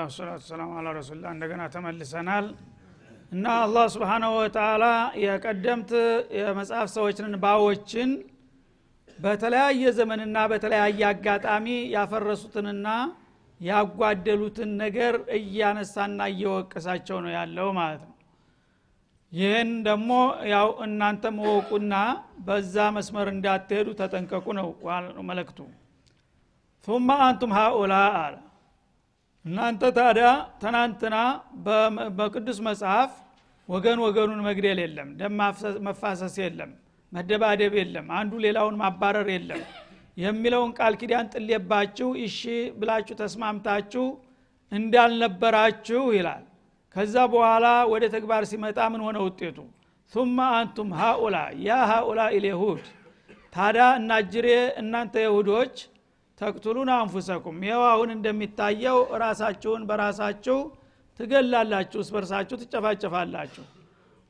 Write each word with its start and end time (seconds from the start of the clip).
አልሐምዱሊላህ 0.00 0.10
ወሰላቱ 0.10 0.42
ሰላም 0.50 0.70
አላ 0.78 0.88
ረሱላ 0.98 1.24
እንደገና 1.34 1.62
ተመልሰናል። 1.74 2.46
እና 3.32 3.46
አላህ 3.64 3.84
ስብሓናሁ 3.94 4.30
ወተላ 4.38 4.84
የቀደምት 5.24 5.90
የመጽሐፍ 6.38 6.88
ሰዎችን 6.94 7.34
ባዎችን 7.44 8.10
በተለያየ 9.18 9.82
ዘመንና 9.98 10.36
በተለያየ 10.52 11.00
አጋጣሚ 11.10 11.66
ያፈረሱትንና 11.94 12.86
ያጓደሉትን 13.60 14.70
ነገር 14.82 15.14
እያነሳና 15.38 16.20
እየወቀሳቸው 16.32 17.18
ነው 17.24 17.32
ያለው 17.36 17.68
ማለት 17.78 18.02
ነው። 18.06 18.16
ይህን 19.32 19.70
ደግሞ 19.86 20.12
ያው 20.52 20.68
እናንተ 20.86 21.24
መወቁና 21.36 21.94
በዛ 22.46 22.76
መስመር 22.96 23.28
እንዳትሄዱ 23.34 23.88
ተጠንቀቁ 24.00 24.46
ነው 24.60 24.68
መለክቱ 25.30 25.58
ثم 26.88 27.08
አንቱም 27.22 27.50
ሃኡላ 27.56 27.94
አለ 28.20 28.34
እናንተ 29.44 29.82
ታዲያ 29.96 30.28
ትናንትና 30.62 31.16
በቅዱስ 32.18 32.58
መጽሐፍ 32.66 33.12
ወገን 33.68 33.98
ወገኑን 34.04 34.40
መግደል 34.48 34.78
የለም 34.82 35.08
ደም 35.18 35.34
መፋሰስ 35.86 36.34
የለም 36.42 36.70
መደባደብ 37.12 37.74
የለም 37.80 38.06
አንዱ 38.18 38.32
ሌላውን 38.44 38.76
ማባረር 38.80 39.28
የለም 39.34 39.62
የሚለውን 40.16 40.70
ቃል 40.78 40.94
ኪዳን 41.00 41.26
ጥሌባችሁ 41.34 42.08
እሺ 42.24 42.40
ብላችሁ 42.80 43.14
ተስማምታችሁ 43.20 44.04
እንዳልነበራችሁ 44.72 46.02
ይላል። 46.16 46.42
ከዛ 46.96 47.16
በኋላ 47.32 47.66
ወደ 47.92 48.04
ተግባር 48.14 48.42
ሲመጣ 48.50 48.78
ምን 48.92 49.02
ሆነ 49.06 49.18
ውጤቱ? 49.26 49.58
ثم 50.12 50.36
አንቱም 50.52 50.88
ሃኡላ 51.00 51.36
ያ 51.66 51.76
ሃኡላ 51.90 52.20
ኢልየሁድ 52.36 52.82
ታዲያ 53.52 53.84
እናጅሬ 54.00 54.46
እናንተ 54.80 55.14
የሁዶች 55.24 55.74
ተቅቱሉን 56.40 56.90
አንፉሰኩም 56.94 57.56
ይኸው 57.64 57.82
አሁን 57.90 58.10
እንደሚታየው 58.14 58.98
ራሳችሁን 59.22 59.82
በራሳችሁ 59.88 60.58
ትገላላችሁ 61.20 61.98
እስበርሳችሁ 62.04 62.56
ትጨፋጨፋላችሁ። 62.62 63.64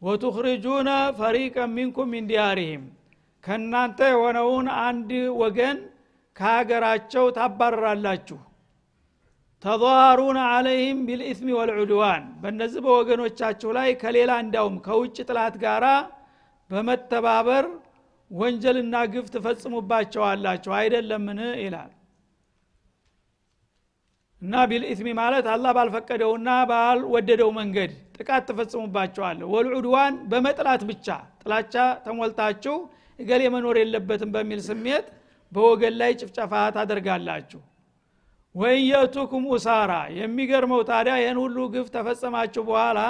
ወቱኽሪጁነ 0.03 0.89
ፈሪቀ 1.19 1.67
ሚንኩም 1.75 2.09
ሚን 2.13 2.25
ዲያሪህም 2.31 2.85
ከእናንተ 3.45 3.99
የሆነውን 4.13 4.69
አንድ 4.83 5.11
ወገን 5.43 5.79
ከሀገራቸው 6.37 7.27
ታባረራላችሁ። 7.37 8.39
ተظዋሩነ 9.65 10.39
አለይህም 10.53 10.99
ቢልኢትሚ 11.07 11.49
ወልዑድዋን 11.59 12.23
በእነዚህ 12.43 12.81
በወገኖቻችሁ 12.87 13.71
ላይ 13.79 13.89
ከሌላ 14.03 14.33
እንዳውም 14.45 14.77
ከውጭ 14.87 15.17
ጥላት 15.29 15.57
ጋራ 15.65 15.87
በመተባበር 16.71 17.67
ወንጀልና 18.31 18.97
ግፍ 19.13 19.27
ትፈጽሙባቸዋላችሁ። 19.35 20.73
አይደለምን? 20.79 21.41
ይላል 21.63 21.91
እና 24.43 24.63
ቢልኢትሚ 24.69 25.09
ማለት 25.19 25.47
አላህ 25.55 25.71
ባልፈቀደውና 25.77 26.51
ባልወደደው 26.71 27.51
መንገድ 27.59 27.91
ጥቃት 28.17 28.45
ትፈጽሙባቸዋለ 28.49 29.41
ወልዑድዋን 29.53 30.15
በመጥላት 30.31 30.83
ብቻ 30.91 31.07
ጥላቻ 31.43 31.75
ተሞልታችሁ 32.05 32.77
እገሌ 33.19 33.43
መኖር 33.55 33.77
የለበትም 33.81 34.31
በሚል 34.35 34.61
ስሜት 34.69 35.07
በወገን 35.53 35.95
ላይ 36.01 36.13
ጭፍጨፋ 36.21 36.53
ታደርጋላችሁ። 36.77 37.61
ወይን 38.55 38.85
የእቱኩም 38.91 39.45
ኡሳራ 39.55 39.93
የሚገርመው 40.19 40.81
ታዲያ 40.89 41.17
ይህን 41.23 41.39
ሁሉ 41.43 41.59
ግፍ 41.75 41.89
ተፈጸማችሁ 41.97 42.63
በኋላ 42.69 43.01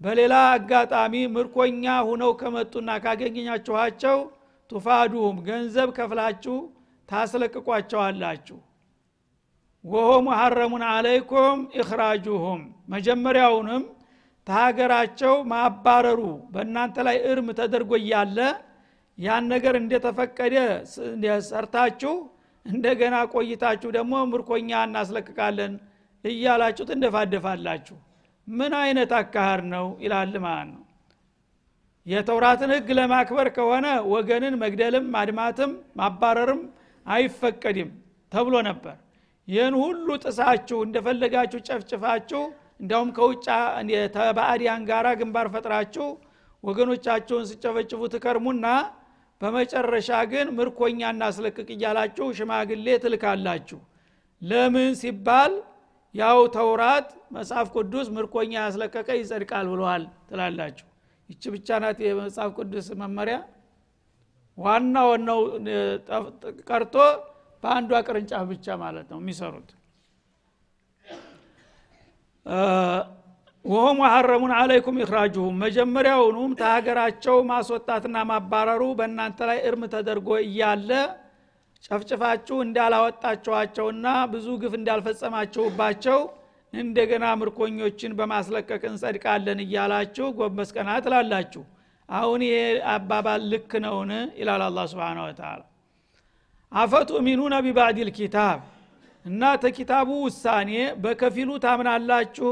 በሌላ 0.00 0.34
አጋጣሚ 0.54 1.14
ምርኮኛ 1.34 1.84
ሁነው 2.08 2.32
ከመጡና 2.40 2.90
ካገኘኛችኋቸው 3.04 4.16
ቱፋዱሁም 4.70 5.36
ገንዘብ 5.48 5.88
ከፍላችሁ 5.98 6.56
ታስለቅቋቸዋላችሁ 7.08 8.58
ወሆ 9.84 10.10
ሙሐረሙን 10.26 10.84
አለይኩም 10.90 11.58
ኢኽራጁሁም። 11.78 12.60
መጀመሪያውንም 12.94 13.82
ተሀገራቸው 14.46 15.34
ማባረሩ 15.50 16.20
በእናንተ 16.52 16.96
ላይ 17.06 17.16
እርም 17.30 17.48
ተደርጎ 17.58 17.92
እያለ 18.00 18.38
ያን 19.18 19.44
ነገር 19.52 19.74
እንደተፈቀደ 19.80 20.54
ሰርታችሁ 21.48 22.14
እንደገና 22.66 23.16
ቆይታችሁ 23.34 23.88
ደግሞ 23.96 24.14
ምርኮኛ 24.30 24.70
እናስለቅቃለን 24.88 25.72
እያላችሁ 26.24 26.84
ትንደፋደፋላችሁ 26.90 27.96
ምን 28.48 28.72
አይነት 28.80 29.12
አካሃር 29.20 29.60
ነው 29.74 29.86
ይላል 30.04 30.34
ማለት 30.44 30.68
ነው። 30.72 30.80
የተውራትን 32.06 32.70
ህግ 32.74 32.88
ለማክበር 32.98 33.48
ከሆነ 33.56 33.86
ወገንን 34.14 34.54
መግደልም 34.62 35.06
ማድማትም 35.14 35.70
ማባረርም 36.00 36.60
አይፈቀድም 37.06 37.90
ተብሎ 38.32 38.54
ነበር 38.68 38.96
ይህን 39.48 39.74
ሁሉ 39.80 40.08
ጥሳችሁ 40.24 40.78
እንደፈለጋችሁ 40.86 41.58
ጨፍጭፋችሁ 41.68 42.42
እንዲያውም 42.80 43.10
ከውጭ 43.16 43.46
ተባዕዲያን 44.14 44.84
ጋራ 44.90 45.06
ግንባር 45.20 45.48
ፈጥራችሁ 45.54 46.06
ወገኖቻችሁን 46.64 47.44
ስጨፈጭፉ 47.50 48.00
ትከርሙና 48.14 48.66
በመጨረሻ 49.40 50.10
ግን 50.32 50.46
ምርኮኛ 50.58 51.00
እናስለቅቅ 51.14 51.68
እያላችሁ 51.74 52.26
ሽማግሌ 52.38 52.86
ትልካላችሁ። 53.02 53.78
ለምን 54.42 54.92
ሲባል 55.00 55.52
ያው 56.14 56.38
ተውራት 56.56 57.08
መጽሐፍ 57.36 57.68
ቅዱስ 57.76 58.08
ምርኮኛ 58.16 58.52
ያስለቀቀ 58.64 59.08
ይጸድቃል 59.18 59.66
ብለዋል 59.72 60.02
ትላላችሁ። 60.28 60.86
ይቺ 61.30 61.42
ብቻ 61.54 61.78
ናት 61.84 61.98
የመጽሐፍ 62.06 62.50
ቅዱስ 62.58 62.88
መመሪያ። 63.02 63.36
ዋና 64.58 64.96
ዋናው 65.10 65.40
ቀርቶ 66.68 66.96
በአንዷ 67.64 68.00
ቅርንጫፍ 68.06 68.44
ብቻ 68.50 68.76
ማለት 68.82 69.06
ነው 69.12 69.18
የሚሰሩት። 69.22 69.68
ወሆ 73.64 73.84
ሙሐረሙን 73.98 74.52
አለይኩም 74.56 74.96
ኢኽራጁሁም 75.02 75.54
መጀመሪያውኑም 75.62 76.50
ተሀገራቸው 76.58 77.36
ማስወጣትና 77.50 78.16
ማባረሩ 78.30 78.82
በእናንተ 78.98 79.38
ላይ 79.50 79.58
እርም 79.68 79.82
ተደርጎ 79.94 80.28
እያለ 80.44 80.90
ጨፍጭፋችሁ 81.84 82.56
እንዳላወጣችኋቸውና 82.64 84.04
ብዙ 84.32 84.46
ግፍ 84.62 84.74
እንዳልፈጸማችሁባቸው 84.78 86.20
እንደገና 86.72 87.24
ምርኮኞችን 87.40 88.16
በማስለቀቅ 88.18 88.82
እንጸድቃለን 88.90 89.58
እያላችሁ 89.64 90.26
ጎንበስ 90.38 90.70
ቀና 90.76 90.90
ትላላችሁ። 91.04 91.62
አሁን 92.08 92.40
ይሄ 92.46 92.56
አባባል 92.94 93.42
ልክ 93.52 93.72
ነውን? 93.84 94.10
ይላል 94.40 94.62
አላ 94.66 94.80
ስብን 94.90 95.20
ወተላ 95.24 95.60
አፈቱእሚኑነ 96.74 97.54
ቢባዕድ 97.64 97.98
ልኪታብ 98.08 98.60
እና 99.24 99.42
ተኪታቡ 99.62 100.08
ውሳኔ 100.24 100.70
በከፊሉ 101.02 101.50
ታምናላችሁ? 101.64 102.50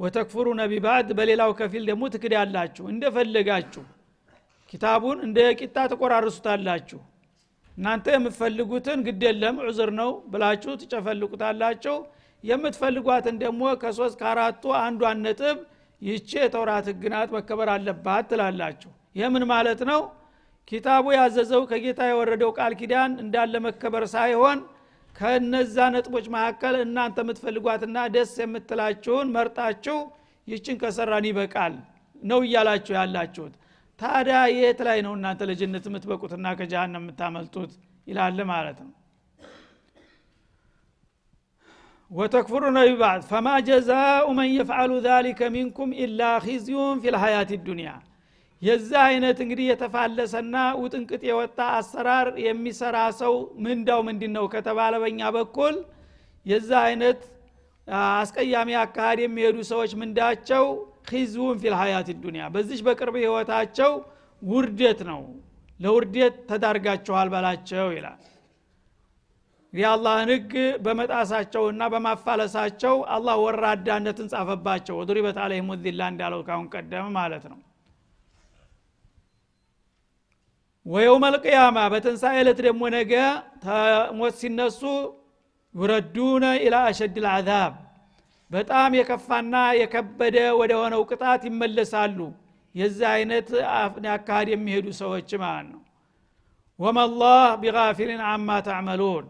ወተክፍሩነ 0.00 0.60
ቢባዕድ 0.72 1.08
በሌላው 1.18 1.50
ከፊል 1.58 1.82
ደግሞ 1.90 2.02
ትክድ 2.14 2.32
ያላችሁ 2.36 2.84
እንደፈለጋችሁ 2.92 3.82
ኪታቡን 4.72 5.18
እንደ 5.26 5.38
ቂጣ 5.60 5.76
ትቆራርሱታላችሁ 5.92 7.00
እናንተ 7.76 8.06
የምትፈልጉትን 8.14 8.98
ግድ 9.06 9.22
የለም 9.26 9.56
ዑዝር 9.64 9.90
ነው 10.00 10.10
ብላችሁ 10.32 10.72
ትጨፈልቁታላችሁ። 10.80 11.96
የምትፈልጓትን 12.44 13.36
ደግሞ 13.42 13.62
ከሶስት 13.80 14.16
ከአራቱ 14.20 14.72
አንዷን 14.80 15.18
ነጥብ 15.26 15.56
ይቺ 16.02 16.30
የተውራት 16.42 16.86
ህግናት 16.90 17.28
መከበር 17.36 17.68
አለባት 17.74 18.26
ትላላችሁ። 18.30 18.90
ይህ 19.16 19.28
ምን 19.34 19.44
ማለት 19.52 19.80
ነው 19.90 20.00
ኪታቡ 20.70 21.06
ያዘዘው 21.14 21.62
ከጌታ 21.70 22.00
የወረደው 22.08 22.50
ቃል 22.58 22.72
ኪዳን 22.80 23.12
እንዳለ 23.22 23.54
መከበር 23.64 24.04
ሳይሆን 24.12 24.58
ከነዛ 25.16 25.76
ነጥቦች 25.94 26.26
መካከል 26.34 26.74
እናንተ 26.84 27.18
የምትፈልጓትና 27.24 27.98
ደስ 28.14 28.34
የምትላችሁን 28.42 29.32
መርጣችሁ 29.36 29.98
ይችን 30.48 30.76
ከሰራን 30.82 31.26
ይበቃል 31.28 31.74
ነው 32.22 32.40
እያላችሁ 32.46 32.94
ያላችሁት። 32.98 33.54
ታዲያ 34.00 34.38
የት 34.54 34.78
ላይ 34.86 34.98
ነው 35.06 35.12
እናንተ 35.18 35.48
ለጀነት 35.50 35.84
የምትበቁትና 35.88 36.46
ከጃሃንም 36.58 37.02
የምታመልጡት? 37.02 37.72
ይላል 38.06 38.38
ማለት 38.50 38.78
ነው። 38.84 38.92
ወተክፍሩነ 42.10 42.78
ቢባዕድ 42.86 43.22
ፈማ 43.30 43.48
ጀዛኡ 43.66 44.28
መን 44.38 44.48
የፍዓሉ 44.54 44.92
ዛሊከ 45.04 45.50
ሚንኩም 45.54 45.90
ኢላ 46.04 46.22
ኺዝዩን 46.44 46.96
ፊ 47.02 47.12
ልሀያት 47.14 47.50
ዱኒያ 47.66 47.90
የዛ 48.62 48.90
አይነት 49.08 49.38
እንግዲህ 49.44 49.66
የተፋለሰና 49.68 50.54
ውጥንቅጥ 50.80 51.20
የወጣ 51.28 51.58
አሰራር 51.76 52.28
የሚሰራ 52.44 52.96
ሰው 53.20 53.34
ምንዳው 53.64 54.00
ምንድን 54.08 54.32
ነው 54.36 54.46
ከተባለ 54.54 54.94
በኛ 55.04 55.30
በኩል 55.36 55.76
የዛ 56.46 56.70
አይነት 56.88 57.20
አስቀያሚ 58.18 58.70
አካሃድ 58.82 59.20
የሚሄዱ 59.22 59.56
ሰዎች 59.70 59.92
ምንዳቸው? 60.00 60.64
ኺዝውን 61.08 61.56
ፊል 61.62 61.74
ሀያት 61.80 62.08
ዱኒያ 62.22 62.44
በዚች 62.54 62.80
በቅርብ 62.86 63.14
ህይወታቸው 63.20 63.92
ውርደት 64.42 65.00
ነው። 65.10 65.22
ለውርደት 65.80 66.34
ተዳርጋችኋል 66.50 67.28
በላቸው 67.34 67.86
ይላል። 67.96 68.20
እንግዲህ 69.72 70.30
ህግ 70.30 70.52
በመጣሳቸውና 70.84 71.82
በማፋለሳቸው 71.92 72.94
አላህ 73.14 73.36
ወራዳነትን 73.44 74.30
ጻፈባቸው። 74.32 74.94
ወድሪበት 75.00 75.38
አለይህም 75.44 75.70
ዚላ 75.84 76.08
እንዳለው 76.12 76.40
ካሁን 76.48 76.68
ቀደም 76.74 77.08
ማለት 77.18 77.44
ነው 77.52 77.58
ወየውም 80.90 81.24
አልቅያማ 81.26 81.78
በትንሣኤ 81.92 82.36
ዕለት 82.42 82.60
ደግሞ 82.66 82.82
ነገ 82.94 83.12
ሞት 84.18 84.34
ሲነሱ 84.40 84.80
ዩረዱነ 85.74 86.44
ኢላ 86.64 86.76
አሸድ 86.88 87.16
ልአዛብ 87.24 87.74
በጣም 88.50 88.90
የከፋና 88.98 89.56
የከበደ 89.80 90.36
ወደ 90.60 90.72
ሆነው 90.80 91.02
ቅጣት 91.10 91.42
ይመለሳሉ። 91.48 92.18
የዚህ 92.74 93.06
አይነት 93.12 93.48
አካሄድ 94.14 94.48
የሚሄዱ 94.52 94.86
ሰዎች 95.00 95.30
ማለት 95.42 95.68
ነው። 95.70 95.80
ወመላህ 96.78 97.44
ቢጋፊልን 97.62 98.22
አማ 98.30 98.48
ተዕመሉን። 98.66 99.26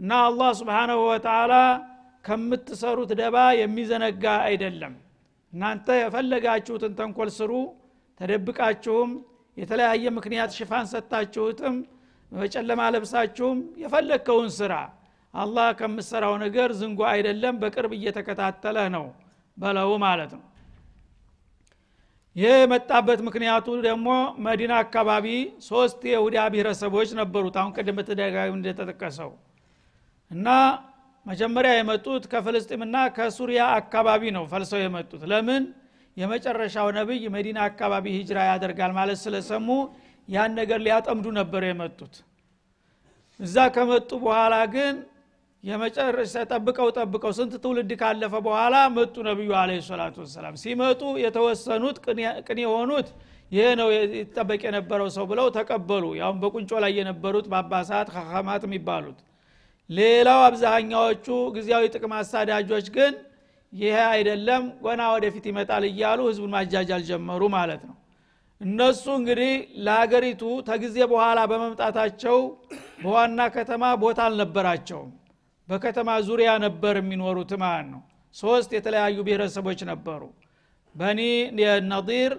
እና 0.00 0.10
አላህ 0.26 0.50
ስብሓናሁ 0.60 0.98
ወተላ 1.08 1.54
ከምትሰሩት 2.24 3.10
ደባ 3.20 3.36
የሚዘነጋ 3.60 4.24
አይደለም። 4.46 4.94
እናንተ 5.52 5.88
የፈለጋችሁትን 6.00 6.94
ተንኮል 6.98 7.30
ስሩ 7.36 7.52
ተደብቃችሁም 8.20 9.10
የተለያየ 9.56 10.06
ምክንያት 10.16 10.50
ሽፋን 10.56 10.86
ሰጥታችሁትም 10.90 11.76
በጨለማ 12.32 12.82
ለብሳችሁም 12.94 13.58
የፈለግከውን 13.82 14.50
ስራ። 14.56 14.72
አላህ 15.34 15.68
ከምሰራው 15.78 16.34
ነገር 16.42 16.68
ዝንጎ 16.78 17.00
አይደለም 17.12 17.54
በቅርብ 17.62 17.92
እየተከታተለ 17.96 18.76
ነው 18.94 19.06
በለው 19.56 19.90
ማለት 20.04 20.30
ነው። 20.36 20.44
ይህ 22.36 22.54
የመጣበት 22.62 23.20
ምክንያቱ 23.26 23.66
ደግሞ 23.86 24.08
መዲና 24.46 24.72
አካባቢ 24.84 25.26
ሶስት 25.68 26.00
የሁዳ 26.10 26.36
ብሔረሰቦች 26.52 27.10
ነበሩት። 27.20 27.54
አሁን 27.60 27.72
ቅድም 27.76 27.96
በተደጋጋሚ 27.98 28.52
እንደተጠቀሰው 28.58 29.30
እና 30.30 30.48
መጀመሪያ 31.26 31.70
የመጡት 31.76 32.24
ከፍልስጢምና 32.32 32.96
ከሱሪያ 33.16 33.62
አካባቢ 33.78 34.22
ነው 34.36 34.44
ፈልሰው 34.52 34.80
የመጡት። 34.82 35.22
ለምን 35.32 35.62
የመጨረሻው 36.16 36.88
ነብይ 36.96 37.24
መዲና 37.34 37.58
አካባቢ 37.68 38.06
ሂጅራ 38.16 38.38
ያደርጋል 38.50 38.92
ማለት 38.98 39.18
ስለሰሙ 39.24 39.68
ያን 40.28 40.54
ነገር 40.60 40.78
ሊያጠምዱ 40.84 41.26
ነበር 41.40 41.62
የመጡት። 41.66 42.14
እዛ 43.40 43.56
ከመጡ 43.74 44.10
በኋላ 44.22 44.54
ግን 44.74 44.94
የመጨረሻ 45.64 46.34
ጠብቀው 46.50 46.88
ጠብቀው 46.96 47.32
ስንት 47.38 47.54
ትውልድ 47.62 47.90
ካለፈ 48.00 48.34
በኋላ 48.46 48.76
መጡ 48.96 49.14
ነቢዩ 49.28 49.50
አለ 49.60 49.70
ሰላቱ 49.88 50.16
ወሰላም። 50.24 50.54
ሲመጡ 50.62 51.02
የተወሰኑት 51.22 51.96
ቅን 52.46 52.58
የሆኑት 52.64 53.08
ይህ 53.52 53.68
ነው 53.80 53.88
ይጠበቅ 54.14 54.60
የነበረው 54.66 55.08
ሰው 55.16 55.24
ብለው 55.30 55.46
ተቀበሉ። 55.56 56.04
ያውም 56.20 56.38
በቁንጮ 56.42 56.70
ላይ 56.84 56.92
የነበሩት 56.98 57.46
በአባሳት 57.52 58.08
ከኸማት 58.14 58.62
የሚባሉት። 58.66 59.18
ሌላው 59.90 60.40
አብዛኛዎቹ 60.46 61.26
ጊዜያዊ 61.56 61.84
ጥቅም 61.94 62.14
አሳዳጆች 62.18 62.86
ግን 62.96 63.12
ይሄ 63.72 63.96
አይደለም 64.12 64.64
ጎና 64.84 65.02
ወደፊት 65.14 65.44
ይመጣል 65.50 65.84
እያሉ 65.88 66.20
ህዝቡን 66.28 66.52
ማጃጃል 66.54 67.02
ጀመሩ 67.08 67.42
ማለት 67.54 67.82
ነው። 67.88 67.96
እነሱ 68.60 69.04
እንግዲህ 69.18 69.52
ለሀገሪቱ 69.86 70.42
ተጊዜ 70.68 70.96
በኋላ 71.10 71.38
በመምጣታቸው 71.50 72.38
በዋና 73.02 73.40
ከተማ 73.56 73.84
ቦታ 74.02 74.20
አልነበራቸውም። 74.28 75.10
በከተማ 75.68 76.10
ዙሪያ 76.28 76.50
ነበር 76.64 76.94
የሚኖሩት 77.00 77.52
ማለት 77.62 77.88
ነው። 77.94 78.02
ሶስት 78.34 78.70
የተለያዩ 78.76 79.16
ብሔረሰቦች 79.26 79.80
ነበሩ። 79.90 80.22
በኒ 80.94 81.20
ነዲር 81.90 82.32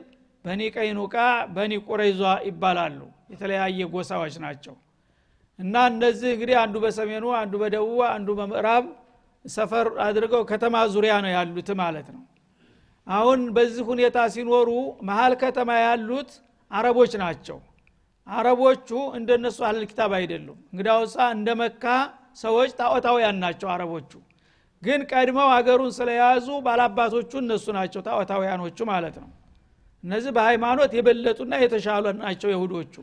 በኒ 0.46 0.62
ቀይኑቃ 0.76 1.16
በኒ 1.56 1.74
ቁረይዟ 1.88 2.20
ይባላሉ። 2.48 3.00
የተለያየ 3.34 3.80
ጎሳዎች 3.94 4.36
ናቸው። 4.44 4.76
እና 5.60 5.76
እነዚህ 5.92 6.30
እንግዲህ 6.36 6.56
አንዱ 6.64 6.76
በሰሜኑ 6.84 7.26
አንዱ 7.40 7.54
በደቡብ 7.62 8.00
አንዱ 8.10 8.30
በምዕራብ 8.40 8.86
ሰፈር 9.48 9.88
አድርገው 10.06 10.44
ከተማ 10.52 10.76
ዙሪያ 10.94 11.14
ነው 11.24 11.32
ያሉት 11.36 11.70
ማለት 11.82 12.08
ነው። 12.16 12.24
አሁን 13.08 13.42
በዚህ 13.56 13.84
ሁኔታ 13.90 14.18
ሲኖሩ 14.34 14.70
መሀል 15.10 15.34
ከተማ 15.44 15.70
ያሉት 15.84 16.32
አረቦች 16.72 17.14
ናቸው። 17.24 17.58
አረቦቹ 18.28 18.90
እንደነሱ 19.18 19.58
አህለል 19.66 19.86
ኪታብ 19.92 20.12
አይደሉም። 20.18 20.58
እንግዳውሳ 20.72 21.18
እንደ 21.36 21.50
መካ 21.62 21.84
ሰዎች 22.42 22.72
ጣዖታውያን 22.80 23.38
ናቸው 23.44 23.68
አረቦቹ። 23.74 24.12
ግን 24.84 25.00
ቀድመው 25.12 25.50
አገሩን 25.54 25.92
ስለያዙ 25.98 26.48
ባላባቶቹ 26.66 27.32
እነሱ 27.44 27.66
ናቸው 27.78 28.02
ጣዖታውያኖቹ 28.08 28.80
ማለት 28.92 29.16
ነው። 29.24 29.30
እነዚህ 30.04 30.32
በሃይማኖት 30.38 30.92
የበለጡና 30.98 31.54
የተሻሉ 31.64 32.06
ናቸው 32.22 32.50
የሁዶቹ 32.54 32.96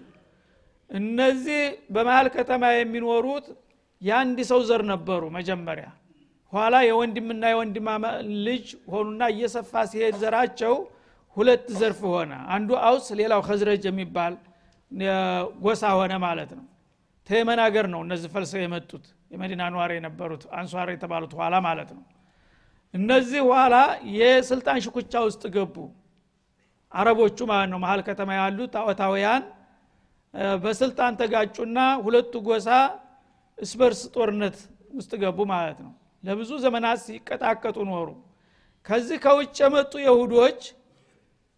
እነዚህ 0.91 1.63
በመሀል 1.95 2.27
ከተማ 2.37 2.65
የሚኖሩት 2.75 3.47
የአንድ 4.03 4.39
ሰው 4.51 4.61
ዘር 4.69 4.83
ነበሩ 4.93 5.23
መጀመሪያ 5.37 5.87
ኋላ 6.55 6.75
የወንድምና 6.87 7.45
የወንድማ 7.53 7.89
ልጅ 8.47 8.65
ሆኑና 8.93 9.23
እየሰፋ 9.33 9.73
ሲሄድ 9.91 10.17
ዘራቸው 10.23 10.75
ሁለት 11.37 11.67
ዘርፍ 11.79 12.01
ሆነ። 12.11 12.33
አንዱ 12.55 12.71
አውስ 12.89 13.07
ሌላው 13.21 13.41
ከዝረጅ 13.47 13.85
የሚባል 13.89 14.35
ጎሳ 15.65 15.83
ሆነ 15.99 16.15
ማለት 16.25 16.51
ነው። 16.59 16.65
ተየመን 17.29 17.61
ሀገር 17.65 17.87
ነው 17.95 18.01
እነዚህ 18.07 18.29
ፈልሰው 18.35 18.61
የመጡት። 18.63 19.05
የመዲና 19.31 19.63
ነዋሪ 19.75 19.93
የነበሩት 19.99 20.43
አንሷር 20.59 20.89
የተባሉት 20.95 21.33
ኋላ 21.39 21.55
ማለት 21.67 21.91
ነው። 21.97 22.05
እነዚህ 22.95 23.43
ኋላ 23.51 23.77
የስልጣን 24.19 24.79
ሽኩቻ 24.85 25.23
ውስጥ 25.27 25.45
ገቡ። 25.55 25.77
አረቦቹ 26.93 27.39
ማለት 27.51 27.69
ነው 27.73 27.79
መሀል 27.85 28.01
ከተማ 28.09 28.31
ያሉት 28.39 28.71
ጣዖታውያን 28.77 29.43
በስልጣን 30.63 31.13
ተጋጩና 31.21 31.79
ሁለቱ 32.05 32.35
ጎሳ 32.47 32.69
እስበርስ 33.59 34.01
ጦርነት 34.15 34.57
ውስጥ 34.95 35.13
ገቡ 35.23 35.39
ማለት 35.53 35.79
ነው 35.85 35.93
ለብዙ 36.25 36.51
ዘመናት 36.65 36.99
ሲቀጣቀጡ 37.05 37.77
ኖሩ። 37.91 38.09
ከዚህ 38.87 39.19
ከውጭ 39.25 39.57
የመጡ 39.63 39.93
የሁዶች 40.05 40.61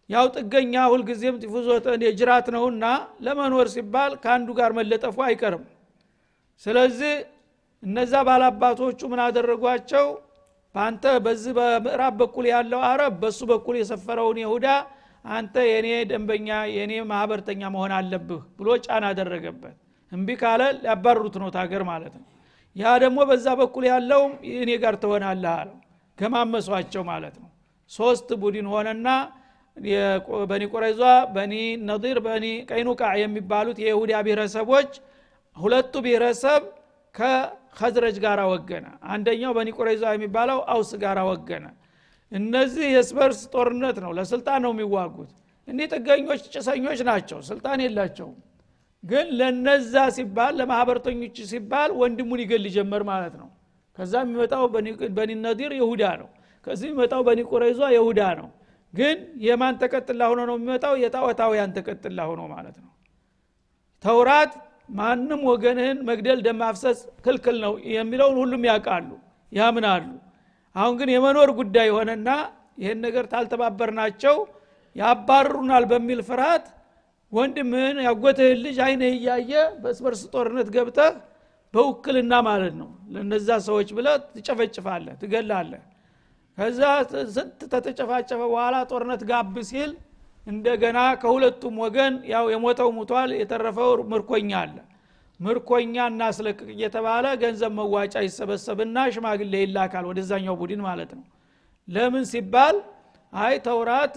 ያው 0.09 0.25
ጥገኛ 0.35 0.73
ሁልጊዜም 0.91 1.37
ቲፉዞት 1.41 1.85
የጅራት 2.05 2.47
ነውና 2.55 2.85
ለመኖር 3.25 3.67
ሲባል 3.73 4.11
ከአንዱ 4.23 4.49
ጋር 4.59 4.71
መለጠፉ 4.77 5.17
አይቀርም። 5.25 5.63
ስለዚህ 6.65 7.13
እነዛ 7.83 8.13
ባላባቶቹ 8.27 8.99
ምን 9.11 9.19
አደረጓቸው? 9.25 10.05
በአንተ 10.75 11.03
በዚህ 11.25 11.51
በምዕራብ 11.57 12.15
በኩል 12.21 12.45
ያለው 12.51 12.81
አረብ 12.89 13.13
በሱ 13.21 13.39
በኩል 13.51 13.75
የሰፈረውን 13.79 14.39
ይሁዳ 14.43 14.67
አንተ 15.25 15.55
የኔ 15.69 15.87
ደንበኛ 16.09 16.47
የኔ 16.75 16.93
ማህበርተኛ 17.11 17.61
መሆን 17.75 17.93
አለብህ 17.97 18.41
ብሎ 18.59 18.67
ጫና 18.85 19.05
አደረገበት። 19.11 19.75
እምቢ 20.11 20.29
ካለ 20.41 20.61
ሊያባርሩት 20.77 21.35
ነው 21.41 21.49
ታገር 21.55 21.83
ማለት 21.89 22.13
ነው 22.17 22.25
ያ 22.77 22.93
ደግሞ 23.03 23.19
በዛ 23.29 23.47
በኩል 23.59 23.83
ያለው 23.89 24.23
እኔ 24.55 24.71
ጋር 24.83 24.95
ትሆናለህ 25.03 25.53
አለው። 25.55 25.77
ገማመሷቸው 26.17 27.03
ማለት 27.09 27.35
ነው። 27.41 27.49
ሶስት 27.91 28.29
ቡድን 28.41 28.67
ሆነና 28.73 29.07
በኒ 30.49 30.63
ቁረይዟ 30.71 31.01
በኒ 31.35 31.53
ነዲር 31.89 32.17
በኒ 32.27 32.45
ቀይኑቃ 32.69 33.01
የሚባሉት 33.21 33.77
የይሁዳ 33.83 34.13
ብሔረሰቦች 34.25 34.91
ሁለቱ 35.57 35.93
ብሔረሰብ 36.05 36.63
ከኸዝረጅ 37.15 38.17
ጋር 38.25 38.39
ወገነ። 38.51 38.85
አንደኛው 39.13 39.51
በኒ 39.57 39.69
ቁረይዟ 39.77 40.03
የሚባለው 40.15 40.59
አውስ 40.73 40.91
ጋር 41.03 41.19
ወገነ። 41.29 41.65
እነዚህ 42.31 42.87
የስበርስ 42.95 43.41
ጦርነት 43.53 43.97
ነው። 44.05 44.11
ለስልጣን 44.17 44.61
ነው 44.65 44.71
የሚዋጉት። 44.75 45.31
እኒህ 45.67 45.87
ጥገኞች 45.93 46.41
ጭሰኞች 46.53 46.99
ናቸው። 47.09 47.39
ስልጣን 47.49 47.79
የላቸውም 47.85 48.35
ግን 49.03 49.27
ለነዛ 49.39 49.93
ሲባል 50.15 50.53
ለማህበርተኞች 50.59 51.37
ሲባል 51.51 51.89
ወንድሙን 51.99 52.39
ይገል 52.43 52.65
ጀመር 52.75 53.03
ማለት 53.11 53.35
ነው። 53.41 53.49
ከዛ 53.97 54.13
የሚመጣው 54.23 54.63
በኒ 55.17 55.31
ነዲር 55.43 55.71
ይሁዳ 55.79 56.03
ነው። 56.21 56.29
ከዚህ 56.67 56.87
የሚመጣው 56.89 57.21
በኒ 57.27 57.39
ቁረይዟ 57.51 57.81
ይሁዳ 57.95 58.21
ነው። 58.39 58.47
ግን 58.93 59.17
የማን 59.45 59.75
ተቀጥላ 59.81 60.21
ሆኖ 60.29 60.39
ነው 60.49 60.55
የሚመጣው? 60.57 60.93
የጣዖታውያን 61.03 61.71
ተቀጥላ 61.77 62.19
ሆኖ 62.29 62.41
ማለት 62.53 62.77
ነው። 62.83 62.91
ተውራት 64.03 64.53
ማንም 64.97 65.41
ወገንህን 65.49 65.97
መግደል 66.09 66.39
ደማፍሰስ 66.45 66.99
ክልክል 67.25 67.57
ነው 67.65 67.73
የሚለውን 67.95 68.37
ሁሉም 68.41 68.63
ያውቃሉ 68.69 69.09
ያምናሉ። 69.51 70.05
አሁን 70.75 70.93
ግን 70.99 71.09
የመኖር 71.13 71.49
ጉዳይ 71.59 71.89
ሆነና 71.95 72.29
ይህን 72.77 72.99
ነገር 73.05 73.25
ታልተባበርናቸው 73.31 74.35
ያባርሩናል 74.95 75.85
በሚል 75.91 76.19
ፍርሃት 76.29 76.65
ወንድምህን 77.33 77.97
ያጎትህን 78.05 78.59
ልጅ 78.65 78.77
አይንህ 78.85 79.13
እያየ 79.15 79.51
በስበርስ 79.81 80.21
ጦርነት 80.33 80.67
ገብተህ 80.75 81.13
በውክልና 81.73 82.33
ማለት 82.47 82.75
ነው። 82.81 82.89
ለነዛ 83.13 83.49
ሰዎች 83.67 83.89
ብለ 83.97 84.07
ትጨፈጭፋለህ 84.29 85.15
ትገላለህ። 85.21 85.81
ከዛ 86.57 86.81
ስንት 87.33 87.59
ተተጨፋጨፈ 87.73 88.39
በኋላ 88.45 88.75
ጦርነት 88.91 89.23
ጋብ 89.29 89.55
ሲል 89.69 89.91
እንደገና 90.43 90.99
ከሁለቱም 91.21 91.75
ወገን 91.83 92.13
ያው 92.33 92.45
የሞተው 92.53 92.89
ሙቷል 92.97 93.31
የተረፈው 93.39 93.91
ምርኮኛ 94.11 94.51
አለ። 94.61 94.77
ምርኮኛ 95.39 95.95
እናስለቅቅ 96.11 96.67
እየተባለ 96.75 97.25
ገንዘብ 97.41 97.71
መዋጫ 97.79 98.15
ይሰበሰብና 98.27 98.97
ሽማግሌ 99.15 99.53
ይላካል 99.63 100.05
ወደዛኛው 100.09 100.55
ቡድን 100.61 100.81
ማለት 100.87 101.11
ነው። 101.17 101.25
ለምን 101.87 102.23
ሲባል 102.31 102.77
አይ 103.33 103.55
ተውራት 103.67 104.15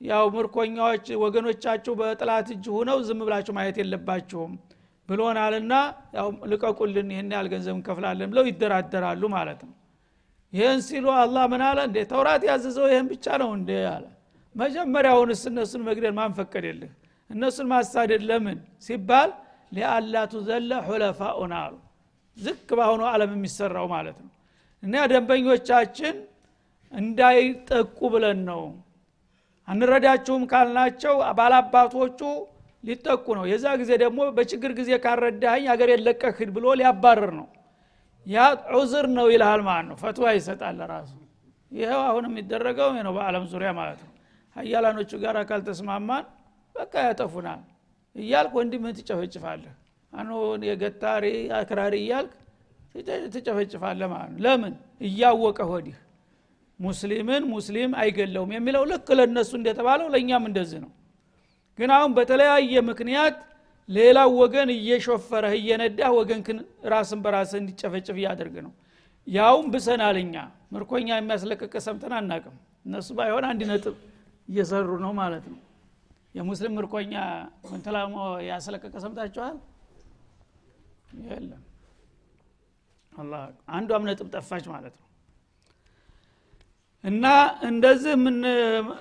ያው 0.00 0.24
ምርኮኛዎች 0.34 1.06
ወገኖቻችሁ 1.22 1.92
በጥላት 2.00 2.48
እጅ 2.54 2.64
ሁነው 2.74 2.98
ዝም 3.06 3.20
ብላችሁ 3.26 3.52
ማየት 3.58 3.76
የለባችሁም 3.80 4.52
ብሎናልና 5.08 5.74
ያው 6.16 6.28
ልቀቁልን 6.52 7.08
ይህን 7.14 7.30
ያህል 7.34 7.48
ገንዘብ 7.52 7.74
እንከፍላለን 7.76 8.28
ብለው 8.32 8.44
ይደራደራሉ 8.50 9.22
ማለት 9.34 9.60
ነው። 9.66 9.74
ይህን 10.52 10.80
ሲሉ 10.86 11.06
አላህ 11.20 11.44
ምን 11.52 11.62
አለ? 11.68 11.78
እንዴ 11.88 11.98
ተውራት 12.10 12.42
ያዘዘው 12.48 12.86
ይህን 12.92 13.06
ብቻ 13.12 13.26
ነው 13.42 13.50
እንዴ 13.58 13.70
አለ። 13.94 14.04
መጀመሪያውንስ 14.54 15.42
እነሱን 15.50 15.82
መግደል 15.88 16.14
ማን 16.18 16.32
ፈቀደልህ? 16.38 16.92
እነሱን 17.30 17.66
ማሳደድ 17.72 18.22
ለምን 18.28 18.58
ሲባል 18.86 19.30
ሊአላቱ 19.72 20.32
ዘለ 20.48 20.70
ሁለፋኡን 20.88 21.52
አሉ። 21.60 21.74
ዝቅ 22.36 22.68
በአሁኑ 22.78 23.02
ዓለም 23.10 23.30
የሚሰራው 23.36 23.86
ማለት 23.94 24.18
ነው። 24.24 24.30
እና 24.82 24.94
ደንበኞቻችን 25.12 26.16
እንዳይጠቁ 26.92 27.98
ብለን 28.12 28.40
ነው 28.50 28.62
አንረዳችሁም 29.68 30.42
ካልናቸው 30.50 31.14
ባላባቶቹ 31.38 32.20
ሊጠቁ 32.84 33.26
ነው። 33.38 33.44
የዛ 33.50 33.66
ጊዜ 33.80 33.92
ደግሞ 34.02 34.20
በችግር 34.36 34.72
ጊዜ 34.78 34.90
ካረዳኸኝ 35.04 35.64
አገር 35.72 35.90
የለቀክድ 35.92 36.50
ብሎ 36.56 36.74
ሊያባርር 36.80 37.30
ነው። 37.38 37.46
ያ 38.26 38.44
ዑዝር 38.76 39.06
ነው 39.16 39.26
ይልሃል 39.32 39.62
ማለት 39.68 39.86
ነው። 39.90 39.96
ፈትዋ 40.02 40.26
ይሰጣል 40.36 40.78
ራሱ 40.92 41.12
ይኸው 41.72 42.00
አሁን 42.08 42.24
የሚደረገው 42.28 42.90
ነው 43.06 43.12
በአለም 43.16 43.44
ዙሪያ 43.52 43.70
ማለት 43.78 44.00
ነው። 44.06 44.12
ሀያላኖቹ 44.56 45.10
ጋር 45.24 45.36
ካልተስማማን 45.48 46.24
በቃ 46.74 46.94
ያጠፉናል 47.06 47.60
እያልክ 48.16 48.52
ወንድምህን 48.58 48.96
ትጨፈጭፋለህ። 48.98 49.74
አኖ 50.12 50.30
የገታሪ 50.68 51.24
አክራሪ 51.58 51.94
እያልክ 52.02 52.32
ትጨፈጭፋለህ 53.34 54.08
ማለት 54.12 54.30
ነው። 54.32 54.40
ለምን? 54.44 54.74
እያወቀ 55.00 55.58
ሆዲህ 55.70 55.96
ሙስሊምን 56.80 57.42
ሙስሊም 57.52 57.92
አይገለውም 58.00 58.50
የሚለው 58.54 58.82
ልክ 58.90 59.08
ለእነሱ 59.18 59.50
እንደተባለው 59.58 60.08
ለእኛም 60.14 60.44
እንደዚህ 60.50 60.80
ነው። 60.84 60.90
ግን 61.78 61.90
አሁን 61.96 62.10
በተለያየ 62.18 62.82
ምክንያት 62.90 63.36
ሌላው 63.88 64.30
ወገን 64.40 64.68
እየሾፈረህ 64.74 65.54
እየነዳህ 65.58 66.10
ወገንክን 66.18 66.58
ራስን 66.92 67.20
በራስህ 67.24 67.58
እንዲጨፈጭፍ 67.62 68.16
እያደርግ 68.20 68.56
ነው። 68.66 68.72
ያውም 69.26 69.66
ብሰናል 69.74 70.16
እኛ 70.22 70.34
ምርኮኛ 70.74 71.08
የሚያስለቅቅ 71.16 71.72
ሰምተን 71.86 72.12
አናቅም 72.18 72.56
እነሱ 72.86 73.08
ባይሆን 73.18 73.44
አንድ 73.50 73.62
ነጥብ 73.70 73.94
እየሰሩ 74.48 74.88
ነው 75.04 75.12
ማለት 75.20 75.46
ነው። 75.52 75.60
የሙስሊም 76.34 76.74
ምርኮኛ 76.78 77.14
ኮንተላሞ 77.66 78.14
ያስለቀቀ 78.48 78.94
ሰምታችኋል? 79.04 79.56
የለም። 81.28 81.62
አንዷም 83.74 84.04
ነጥብ 84.08 84.26
ጠፋች 84.34 84.64
ማለት 84.72 84.94
ነው 85.00 85.05
እና 87.06 87.24
እንደዚህ 87.68 88.12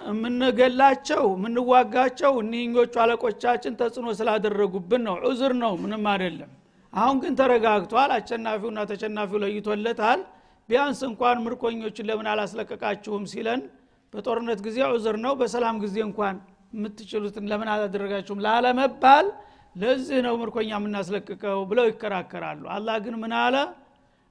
የምንገላቸው 0.09 1.23
የምንዋጋቸው 1.35 2.33
እኒህኞቹ 2.41 2.93
አለቆቻችን 3.03 3.77
ተጽዕኖ 3.79 4.09
ስላደረጉብን 4.19 5.03
ነው። 5.07 5.15
ዑዝር 5.25 5.53
ነው 5.61 5.73
ምንም 5.83 6.03
አይደለም። 6.11 6.51
አሁን 6.93 7.17
ግን 7.23 7.33
ተረጋግቷል። 7.39 8.11
አሸናፊውና 8.17 8.81
ተሸናፊው 8.91 9.39
ለይቶለታል። 9.43 10.19
ቢያንስ 10.69 10.99
እንኳን 11.09 11.41
ምርኮኞችን 11.45 12.07
ለምን 12.09 12.27
አላስለቀቃችሁም 12.31 13.25
ሲለን 13.31 13.63
በጦርነት 14.13 14.59
ጊዜ 14.67 14.77
ዑዝር 14.91 15.17
ነው 15.25 15.33
በሰላም 15.41 15.75
ጊዜ 15.83 15.97
እንኳን 16.07 16.35
የምትችሉትን 16.73 17.45
ለምን 17.51 17.69
አላደረጋችሁም 17.73 18.39
ላለመባል 18.45 19.25
ለዚህ 19.75 20.17
ነው 20.25 20.33
ምርኮኛ 20.41 20.71
የምናስለቅቀው 20.77 21.59
ብለው 21.69 21.85
ይከራከራሉ። 21.89 22.63
አላህ 22.75 22.95
ግን 23.05 23.15
ምን 23.23 23.33
አለ? 23.41 23.55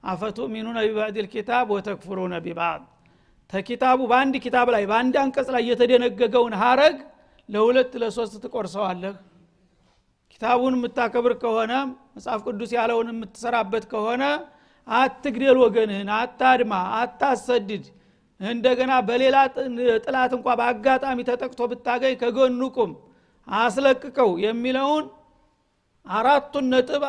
አፈቱሚኑነ 0.03 0.77
ቢባዕድ 0.87 1.17
ልኪታብ 1.23 1.65
ወተክፍሩነ 1.75 2.33
ቢባዕድ 2.45 2.83
ተኪታቡ 3.53 3.99
በአንድ 4.11 4.35
ኪታብ 4.43 4.67
ላይ 4.75 4.83
በአንድ 4.89 5.15
አንቀጽ 5.21 5.47
ላይ 5.55 5.63
የተደነገገውን 5.69 6.53
ሀረግ 6.61 6.95
ለሁለት 7.49 7.91
ለሶስት 8.01 8.35
ትቆርሰዋለህ። 8.43 9.15
ኪታቡን 10.31 10.73
የምታከብር 10.77 11.33
ከሆነ 11.41 11.73
መጽሐፍ 12.15 12.39
ቅዱስ 12.47 12.71
ያለውን 12.77 13.09
የምትሰራበት 13.11 13.83
ከሆነ 13.91 14.23
አትግደል 14.87 15.57
ወገንህን 15.63 16.09
አታድማ 16.17 16.73
አታሰድድ። 16.97 17.85
እንደገና 18.39 18.93
በሌላ 19.07 19.35
ጥላት 20.05 20.31
እንኳ 20.37 20.47
በአጋጣሚ 20.59 21.19
ተጠቅቶ 21.29 21.61
ብታገኝ 21.71 22.15
ከጎኑ 22.21 22.61
ቁም 22.77 22.91
አስለቅቀው 23.47 24.31
የሚለውን 24.45 25.05
አራቱን 26.05 26.65
ነጥብ 26.73 27.03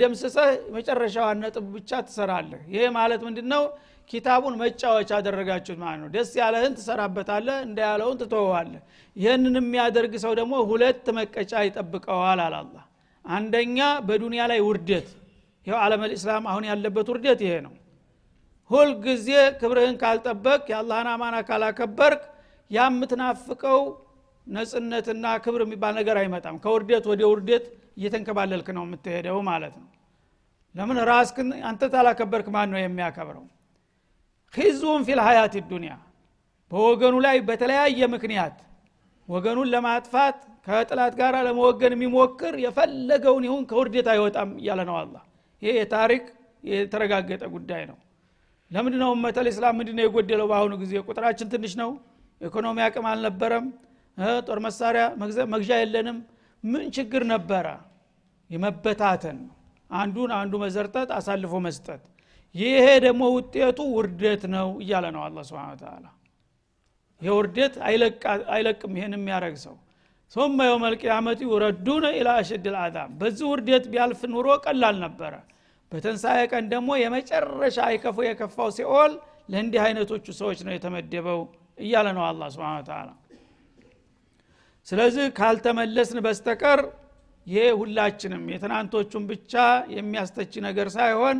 ደምስሰህ 0.00 0.48
መጨረሻዋን 0.76 1.38
ነጥብ 1.44 1.66
ብቻ 1.74 2.00
ትሰራለህ። 2.06 2.62
ይሄ 2.72 2.82
ማለት 2.96 3.20
ምንድ 3.26 3.38
ነው 3.52 3.64
ኪታቡን 4.10 4.54
መጫወቻ 4.60 5.10
አደረጋችሁት 5.18 5.78
ማለት 5.82 6.00
ነው። 6.02 6.08
ደስ 6.14 6.30
ያለህን 6.40 6.72
ትሰራበታለህ 6.78 7.58
እንዳያለውን 7.66 8.16
ትተወዋለህ። 8.22 8.80
ይህንን 9.16 9.56
የሚያደርግ 9.60 10.12
ሰው 10.24 10.32
ደግሞ 10.40 10.54
ሁለት 10.70 11.06
መቀጫ 11.18 11.52
ይጠብቀዋል 11.66 12.40
አላላ 12.46 12.76
አንደኛ 13.24 13.78
በዱንያ 14.06 14.42
ላይ 14.52 14.60
ውርደት። 14.66 15.08
ይው 15.66 15.76
ዓለም 15.80 16.02
ልእስላም 16.06 16.44
አሁን 16.50 16.64
ያለበት 16.70 17.08
ውርደት 17.12 17.40
ይሄ 17.46 17.54
ነው። 17.66 17.74
ሁልጊዜ 18.70 19.28
ክብርህን 19.60 19.96
ካልጠበቅ 20.02 20.62
የአላህን 20.72 21.08
አማና 21.12 21.36
ካላከበርክ 21.48 22.22
ያምትናፍቀው 22.70 23.80
ነጽነትና 24.46 25.26
ክብር 25.44 25.60
የሚባል 25.64 25.94
ነገር 26.00 26.16
አይመጣም። 26.20 26.58
ከውርደት 26.64 27.04
ወደ 27.10 27.22
ውርደት 27.32 27.64
እየተንከባለልክ 27.98 28.68
ነው 28.76 28.84
የምትሄደው 28.86 29.38
ማለት 29.48 29.74
ነው። 29.80 29.88
ለምን? 30.74 30.98
ራስክን 31.10 31.48
አንተ 31.68 31.82
ታላከበርክ 31.94 32.48
ማን 32.54 32.68
ነው 32.72 32.80
የሚያከብረው 32.80 33.44
ኺዙም 34.54 35.02
ፊል 35.06 35.20
ሀያት 35.26 35.54
ዱኒያ 35.70 35.94
በወገኑ 36.70 37.14
ላይ 37.26 37.36
በተለያየ 37.48 38.00
ምክንያት 38.14 38.56
ወገኑን 39.28 39.68
ለማጥፋት 39.72 40.36
ከጥላት 40.66 41.12
ጋር 41.20 41.34
ለመወገን 41.46 41.92
የሚሞክር 41.96 42.54
የፈለገውን 42.64 43.44
ይሁን 43.48 43.62
ከውርደት 43.70 44.08
አይወጣም 44.14 44.50
እያለ 44.60 44.80
ነው 44.88 44.96
አላ 45.00 45.14
ይሄ 45.62 45.72
የታሪክ 45.78 46.24
የተረጋገጠ 46.64 47.42
ጉዳይ 47.54 47.82
ነው። 47.90 47.98
ለምንድ 48.70 48.96
ነው 49.02 49.10
መተል 49.22 49.46
እስላም 49.52 49.76
ምንድ 49.78 49.90
ነው 49.96 50.02
የጎደለው 50.04 50.46
በአሁኑ 50.50 50.72
ጊዜ? 50.82 50.92
ቁጥራችን 51.08 51.48
ትንሽ 51.54 51.72
ነው 51.82 51.90
ኢኮኖሚ 52.40 52.78
አቅም 52.86 53.06
አልነበረም 53.10 53.64
ጦር 54.46 54.58
መሳሪያ 54.66 55.04
መግዣ 55.54 55.70
የለንም። 55.80 56.18
ምን 56.64 56.84
ችግር 56.96 57.22
ነበረ? 57.32 57.66
የመበታተን 58.50 59.38
አንዱን 59.90 60.30
አንዱ 60.38 60.54
መዘርጠት 60.64 61.08
አሳልፎ 61.18 61.54
መስጠት 61.66 62.02
ይሄ 62.55 62.85
ደግሞ 63.05 63.23
ውጤቱ 63.37 63.79
ውርደት 63.95 64.43
ነው 64.55 64.67
እያለ 64.83 65.05
ነው 65.15 65.21
አላ 65.27 65.39
ስብን 65.49 65.73
ተላ 65.81 66.05
ይህ 67.21 67.31
ውርደት 67.39 67.73
አይለቅም 68.53 68.93
ይሄን 68.99 69.15
የሚያደረግ 69.17 69.57
ሰው 69.65 69.75
ثم 70.33 70.57
يوم 70.71 70.83
القيامة 70.91 71.39
يردون 71.51 72.05
إلى 72.17 72.31
أشد 72.41 72.65
العذاب 72.73 73.09
በዚህ 73.19 73.45
ውርደት 73.51 73.83
ቢያልፍ 73.91 74.21
ኑሮ 74.33 74.47
ቀላል 74.65 74.95
ነበረ 75.05 75.33
በተንሳኤ 75.91 76.39
ቀን 76.51 76.63
ደግሞ 76.73 76.89
የመጨረሻ 77.01 77.77
አይከፉ 77.89 78.17
የከፋው 78.27 78.69
ሲኦል 78.77 79.11
ለእንዲህ 79.51 79.81
አይነቶቹ 79.85 80.25
ሰዎች 80.41 80.59
ነው 80.67 80.73
የተመደበው 80.75 81.39
እያለ 81.77 82.07
ነው 82.17 82.23
አላ 82.29 82.41
ስብን 82.55 82.81
ተላ 82.89 83.09
ስለዚህ 84.87 85.25
ካልተመለስን 85.39 86.19
በስተቀር 86.25 86.81
ይሄ 87.47 87.65
ሁላችንም 87.81 88.43
የትናንቶቹን 88.53 89.23
ብቻ 89.31 89.53
የሚያስተች 89.97 90.53
ነገር 90.67 90.87
ሳይሆን 90.97 91.37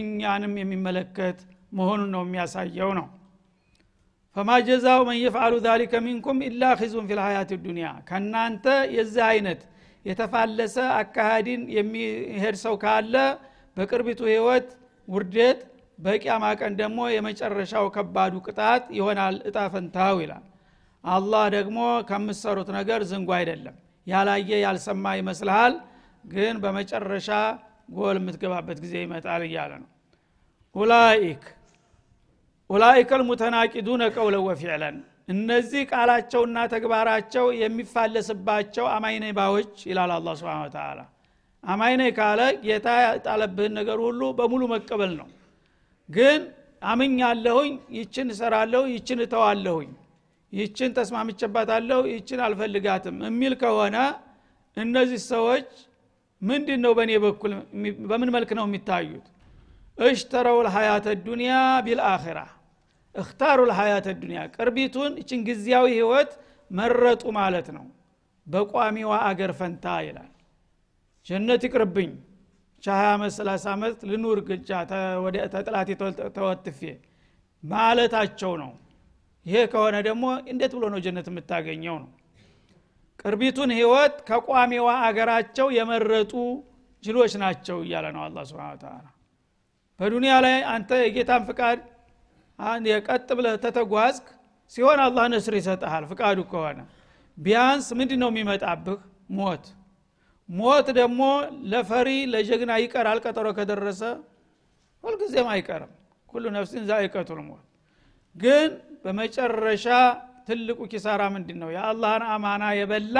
እኛንም 0.00 0.54
የሚመለከት 0.60 1.38
መሆኑን 1.72 2.10
ነው 2.14 2.22
የሚያሳየው 2.26 2.90
ነው። 2.98 3.06
ፈማ 4.36 4.50
ጀዛው 4.66 5.00
መን 5.08 5.18
የፍአሉ 5.20 5.54
ዛሊከ 5.64 5.94
ሚንኩም 6.06 6.38
ኢላ 6.46 6.62
ኺዙን 6.80 7.04
ፊ 7.08 7.16
ልሀያት 7.18 7.50
ዱኒያ 7.64 7.88
ከእናንተ 8.08 8.64
የዚህ 8.96 9.24
አይነት 9.28 9.60
የተፋለሰ 10.04 10.76
አካሃዲን 10.96 11.62
የሚሄድ 11.76 12.56
ሰው 12.64 12.74
ካለ 12.82 13.14
በቅርቢቱ 13.76 14.20
ህይወት 14.30 14.66
ውርደት 15.08 15.60
በቂያማ 15.98 16.44
ቀን 16.60 16.72
ደግሞ 16.80 17.00
የመጨረሻው 17.12 17.86
ከባዱ 17.96 18.34
ቅጣት 18.46 18.84
ይሆናል 18.98 19.36
እጣ 19.48 19.58
ፈንታው 19.74 20.16
ይላል። 20.24 20.44
አላህ 21.04 21.44
ደግሞ 21.56 21.78
ከምሰሩት 22.08 22.68
ነገር 22.76 23.00
ዝንጉ 23.10 23.30
አይደለም። 23.38 23.76
ያላየ 24.06 24.50
ያልሰማ 24.64 25.04
ይመስልሃል 25.20 25.74
ግን 26.24 26.54
በመጨረሻ 26.62 27.28
ጎል 27.88 28.16
የምትገባበት 28.20 28.78
ጊዜ 28.84 28.94
ይመጣል 29.04 29.42
እያለ 29.46 29.72
ነው። 29.82 29.88
ኡላይክ 30.74 31.42
ኡላይከ 32.70 33.10
ልሙተናቂዱነ 33.20 34.02
ቀውለ 34.14 34.36
ወፊዕለን 34.46 34.96
እነዚህ 35.28 35.82
ቃላቸውና 35.90 36.58
ተግባራቸው 36.72 37.46
የሚፋለስባቸው 37.60 38.86
አማይነ 38.94 39.24
ባዎች 39.38 39.74
ይላል 39.90 40.12
አላ 40.16 40.34
ስብን 40.40 40.70
ተላ 40.74 41.00
አማይነ 41.64 42.02
ካለ 42.16 42.40
ጌታ 42.64 42.86
ያጣለብህን 43.04 43.72
ነገር 43.78 43.98
ሁሉ 44.06 44.22
በሙሉ 44.38 44.62
መቀበል 44.72 45.12
ነው። 45.20 45.28
ግን 46.08 46.40
አምኛለሁኝ 46.82 47.70
ይችን 47.98 48.28
እሰራለሁ 48.34 48.82
ይችን 48.94 49.20
እተዋለሁኝ 49.24 49.90
ይችን 50.52 50.90
ተስማምቼባታለሁ 50.98 52.00
ይችን 52.12 52.40
አልፈልጋትም 52.46 53.16
የሚል 53.28 53.54
ከሆነ 53.62 53.96
እነዚህ 54.76 55.20
ሰዎች 55.30 55.70
ምንድን 56.44 56.80
ነው 56.84 56.92
በእኔ 56.96 57.12
በኩል 57.24 57.52
በምን 58.10 58.30
መልክ 58.34 58.50
ነው 58.58 58.64
የሚታዩት? 58.68 59.26
እሽተረው 59.98 60.58
ልሀያተ 60.66 61.06
ዱኒያ 61.26 61.54
ቢልአኺራ። 61.86 62.38
እክታሩ 63.14 63.58
ልሀያተ 63.70 64.06
ዱኒያ 64.22 64.40
ቅርቢቱን 64.54 65.12
እችን 65.20 65.40
ጊዜያዊ 65.48 65.86
ህይወት 65.94 66.30
መረጡ 66.70 67.24
ማለት 67.38 67.68
ነው። 67.76 67.84
በቋሚዋ 68.46 69.10
አገር 69.28 69.52
ፈንታ 69.58 69.86
ይላል። 70.06 70.30
ጀነት 71.26 71.62
ይቅርብኝ። 71.66 72.12
ሀያ 72.82 73.04
ዓመት 73.12 73.32
ሰላሳ 73.36 73.64
ዓመት 73.74 73.98
ልኑር 74.08 74.38
ግጫ 74.48 74.70
ተጥላት 75.54 75.90
ተወትፌ 76.36 76.80
ማለታቸው 77.62 78.52
ነው። 78.62 78.72
ይሄ 79.46 79.56
ከሆነ 79.72 79.96
ደግሞ 80.08 80.24
እንዴት 80.52 80.72
ብሎ 80.76 80.84
ነው 80.92 81.00
ጀነት 81.06 81.26
የምታገኘው 81.30 81.96
ነው 82.02 82.10
ቅርቢቱን 83.24 83.70
ህይወት 83.76 84.14
ከቋሚዋ 84.28 84.88
አገራቸው 85.04 85.68
የመረጡ 85.76 86.32
ጅሎች 87.02 87.32
ናቸው 87.42 87.78
እያለ 87.84 88.06
ነው 88.16 88.22
አላ 88.26 88.38
ስብን 88.48 88.78
ተላ 88.82 89.04
በዱንያ 90.00 90.34
ላይ 90.44 90.56
አንተ 90.72 90.90
የጌታን 91.02 91.42
ፍቃድ 91.48 91.80
የቀጥ 92.90 93.28
ብለህ 93.38 93.54
ተተጓዝክ 93.64 94.26
ሲሆን 94.72 95.00
አላህ 95.04 95.24
ነስር 95.32 95.54
ይሰጠሃል 95.58 96.04
ፍቃዱ 96.10 96.38
ከሆነ 96.52 96.78
ቢያንስ 97.38 97.86
ምንድ 97.98 98.12
ነው 98.22 98.28
የሚመጣብህ? 98.32 98.98
ሞት። 99.30 99.64
ሞት 100.48 100.86
ደግሞ 100.98 101.20
ለፈሪ 101.72 102.08
ለጀግና 102.32 102.72
ይቀራል። 102.82 103.18
ቀጠሮ 103.24 103.46
ከደረሰ 103.58 104.00
ሁልጊዜም 105.04 105.48
አይቀርም። 105.54 105.92
ኩሉ 106.28 106.44
ነፍሲን 106.56 106.84
ዛይቀቱል 106.90 107.40
ሞት። 107.48 107.64
ግን 108.36 108.70
በመጨረሻ 109.04 109.86
ትልቁ 110.48 110.78
ኪሳራ 110.92 111.22
ምንድን 111.34 111.58
ነው 111.62 111.70
የአላህን 111.74 112.24
አማና 112.32 112.64
የበላ 112.78 113.18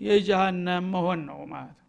የጀሃነም 0.00 0.86
መሆን 0.94 1.20
ነው 1.28 1.40
ማለት 1.52 1.76
ነው። 1.76 1.82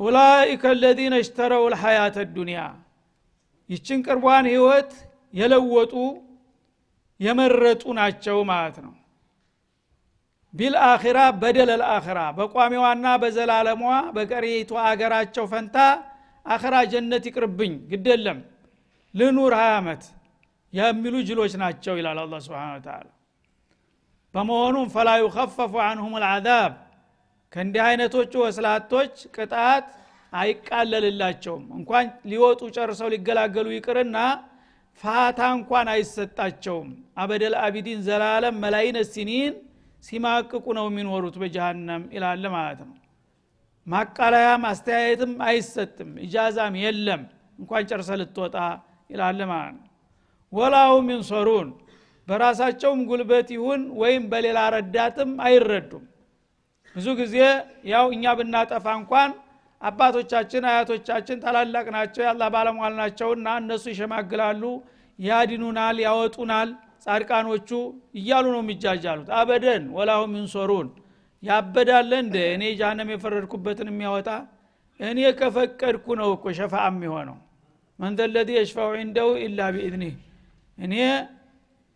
ኡላይከ 0.00 0.64
ለዚነ 0.80 1.14
እሽተረው 1.22 1.64
ልሐያት 1.72 2.16
ዱኒያ 2.36 2.60
ይችን 3.70 4.00
ቅርቧን 4.06 4.46
ህይወት 4.52 4.92
የለወጡ 5.34 5.94
የመረጡ 7.20 7.82
ናቸው 7.98 8.38
ማለት 8.50 8.76
ነው። 8.84 8.94
ቢልአኺራ 10.54 11.18
በደል 11.40 11.70
አልአኺራ። 11.74 12.20
በቋሚዋና 12.36 13.06
በዘላለሟ 13.22 13.82
በቀሪቱ 14.16 14.70
አገራቸው 14.84 15.44
ፈንታ 15.50 15.76
አኸራ 16.46 16.74
ጀነት 16.92 17.24
ይቅርብኝ። 17.28 17.74
ግደለም 17.90 18.38
ልኑር 19.14 19.52
ሀያ 19.58 19.72
ዓመት 19.80 20.02
የሚሉ 20.72 21.14
ጅሎች 21.28 21.52
ናቸው 21.62 21.94
ይላል 21.98 22.18
አላ 22.22 22.38
ስብን 22.44 22.82
ተላ 22.86 23.06
በመሆኑም 24.34 24.88
ፈላ 24.94 25.10
ዩከፈፉ 25.20 25.72
አንሁም 25.86 26.14
ልዓዛብ 26.22 26.72
ከእንዲህ 27.52 27.82
አይነቶቹ 27.86 28.32
ወስላቶች 28.44 29.14
ቅጣት 29.36 29.86
አይቃለልላቸውም። 30.32 31.64
እንኳን 31.78 32.06
ሊወጡ 32.30 32.60
ጨርሰው 32.76 33.08
ሊገላገሉ 33.14 33.68
ይቅርና 33.76 34.18
ፋታ 35.02 35.40
እንኳን 35.56 35.86
አይሰጣቸውም። 35.94 36.88
አበደል 37.18 37.54
አቢዲን 37.62 38.00
ዘላለም 38.08 38.56
መላይነ 38.64 38.98
ሲኒን 39.12 39.54
ሲማቅቁ 40.04 40.66
ነው 40.78 40.86
የሚኖሩት 40.90 41.36
በጀሃነም 41.42 42.02
ይላል 42.16 42.44
ማለት 42.56 42.80
ነው። 42.84 42.94
ማቃለያ 43.86 44.48
ማስተያየትም 44.64 45.32
አይሰጥም 45.48 46.10
እጃዛም 46.24 46.74
የለም። 46.82 47.22
እንኳን 47.58 47.86
ጨርሰ 47.90 48.10
ልትወጣ 48.20 48.56
ይላል 49.10 49.40
ማለት 49.52 49.74
ነው 49.76 49.87
ወላሁ 50.52 50.92
ሚንሰሩን 51.08 51.68
በራሳቸውም 52.28 53.00
ጉልበት 53.10 53.48
ይሁን 53.56 53.82
ወይም 54.00 54.22
በሌላ 54.32 54.58
ረዳትም 54.74 55.30
አይረዱም። 55.46 56.04
ብዙ 56.96 57.06
ጊዜ 57.20 57.36
ያው 57.92 58.06
እኛ 58.14 58.24
ብናጠፋ 58.38 58.86
እንኳን 59.00 59.30
አባቶቻችን 59.80 60.62
አያቶቻችን 60.70 61.40
ታላላቅ 61.42 61.86
ናቸው 61.96 62.22
ያላ 62.28 62.44
ባለሟል 62.54 62.94
ናቸውና 63.00 63.48
እነሱ 63.62 63.84
ይሸማግላሉ 63.92 64.62
ያድኑናል 65.18 65.96
ያወጡናል 66.06 66.70
ጻድቃኖቹ 67.04 67.70
እያሉ 68.18 68.46
ነው 68.54 68.62
የሚጃጃሉት። 68.64 69.28
አበደን 69.38 69.84
ወላሁ 69.96 70.22
ሚንሶሩን 70.32 70.88
ያበዳለ 71.42 72.12
እንደ 72.24 72.36
እኔ 72.54 72.64
ጃሃንም 72.80 73.10
የፈረድኩበትን 73.14 73.90
የሚያወጣ 73.92 74.28
እኔ 75.00 75.18
ከፈቀድኩ 75.40 76.06
ነው 76.20 76.30
እኮ 76.36 76.44
ሸፋ 76.58 76.74
የሚሆነው። 76.88 77.36
መንዘ 77.98 78.20
ለዚ 78.32 78.50
የሽፋው 78.56 78.90
ዒንደው 78.98 79.30
ኢላ 79.44 79.60
ቢኢዝኒህ 79.74 80.14
እኔ 80.78 80.94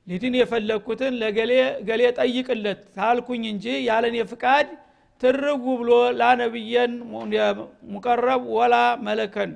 ሊድን 0.06 0.34
የፈለግኩትን 0.38 1.12
ለገሌ 1.20 1.52
ገሌ 1.88 2.02
ጠይቅለት 2.18 2.80
ታልኩኝ 2.96 3.42
እንጂ 3.52 3.66
ያለኔ 3.88 4.16
ፍቃድ 4.30 4.68
ትርጉ 5.22 5.64
ብሎ 5.80 5.90
ላነብየን 6.20 6.92
ሙቀረብ 7.92 8.42
ወላ 8.56 8.74
መለከን። 9.06 9.50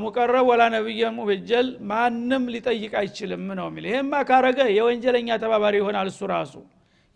ሙቀረብ 0.00 0.44
ወላ 0.50 0.62
ነብየን 0.74 1.14
ሙበጀል 1.16 1.66
ማንም 1.90 2.44
ሊጠይቅ 2.52 2.92
አይችልም 3.00 3.42
ነው 3.58 3.66
የሚል 3.70 3.86
ይህማ 3.90 4.22
ካረገ 4.28 4.58
የወንጀለኛ 4.76 5.28
ተባባሪ 5.42 5.74
ይሆናል 5.80 6.08
እሱ 6.12 6.20
ራሱ። 6.32 6.54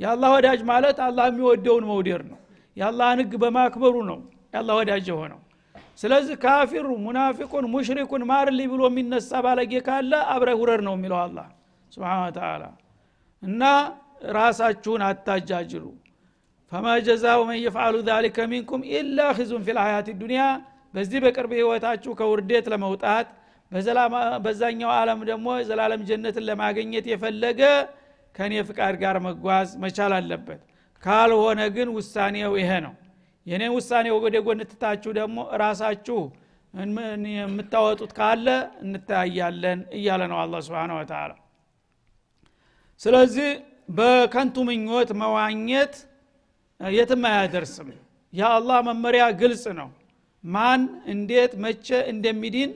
የአላህ 0.01 0.31
ወዳጅ 0.37 0.61
ማለት 0.71 0.99
አላህ 1.07 1.25
የሚወደውን 1.31 1.87
መውደር 1.91 2.23
ነው። 2.31 2.39
የአላህን 2.77 3.21
ህግ 3.23 3.33
በማክበሩ 3.43 3.95
ነው 4.11 4.19
የአላህ 4.53 4.75
ወዳጅ 4.81 5.07
የሆነው 5.13 5.41
ስለዚህ 5.99 6.37
ካፊሩ 6.43 6.87
ሙናፊቁን 7.05 7.65
ሙሽሪኩን 7.73 8.23
ማርልኝ 8.31 8.69
ብሎ 8.73 8.83
የሚነሳ 8.89 9.41
ባለጌ 9.47 9.73
ካለ 9.87 10.13
አብረ 10.35 10.51
ሁረር 10.61 10.81
ነው 10.87 10.95
የሚለው 10.97 11.19
አላ 11.23 11.39
ስብን 11.93 12.09
ተላ 12.37 12.63
እና 13.43 13.63
ራሳችሁን 14.37 15.03
አታጃጅሉ። 15.07 15.85
ፈማ 16.73 16.87
ጀዛው 17.07 17.41
መን 17.49 17.59
የፍዓሉ 17.63 17.97
ዛሊከ 18.09 18.39
ሚንኩም 18.51 18.83
ኢላ 18.93 19.21
ኪዙን 19.39 19.63
ፊ 19.67 19.75
ልሀያት 19.77 20.09
ዱኒያ 20.21 20.43
በዚህ 20.95 21.19
በቅርብ 21.25 21.53
ህይወታችሁ 21.59 22.13
ከውርዴት 22.21 22.67
ለመውጣት 22.73 23.29
በዛኛው 24.45 24.91
ዓለም 24.95 25.21
ደግሞ 25.31 25.49
ዘላለም 25.69 26.01
ጀነትን 26.09 26.45
ለማግኘት 26.49 27.07
የፈለገ 27.13 27.61
ከእኔ 28.35 28.55
ፍቃድ 28.69 28.95
ጋር 29.03 29.17
መጓዝ 29.27 29.69
መቻል 29.83 30.13
አለበት። 30.19 30.61
ካልሆነ 31.03 31.61
ግን 31.77 31.89
ውሳኔው 31.97 32.53
ይሄ 32.61 32.71
ነው 32.87 32.95
የኔን 33.47 33.73
ውሳኔ 33.77 34.07
ወደ 34.17 34.37
ጎን 34.47 34.61
ትታችሁ 34.71 35.11
ደግሞ 35.19 35.39
ራሳችሁ 35.63 36.19
የምታወጡት 37.37 38.13
ካለ 38.19 38.47
እንተያያለን 38.85 39.81
እያለ 39.97 40.23
ነው 40.33 40.39
አላ 40.43 40.61
ስብን 40.67 40.93
ወተላ 40.99 41.31
ስለዚህ 43.01 43.49
በከንቱ 43.97 44.57
ምኞት 44.69 45.11
መዋኘት 45.21 45.95
የትም 46.81 47.23
አያደርስም። 47.31 47.89
የአላህ 48.33 48.79
መመሪያ 48.89 49.25
ግልጽ 49.41 49.65
ነው። 49.81 49.89
ማን 50.45 50.83
እንዴት 51.13 51.53
መቼ 51.65 51.89
እንደሚድን 52.13 52.71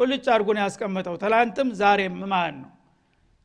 ቁልጭ 0.00 0.24
አድርጎን 0.34 0.58
ያስቀመጠው። 0.62 1.14
ትላንትም 1.22 1.68
ዛሬም 1.80 2.16
ማለት 2.32 2.56
ነው? 2.62 2.70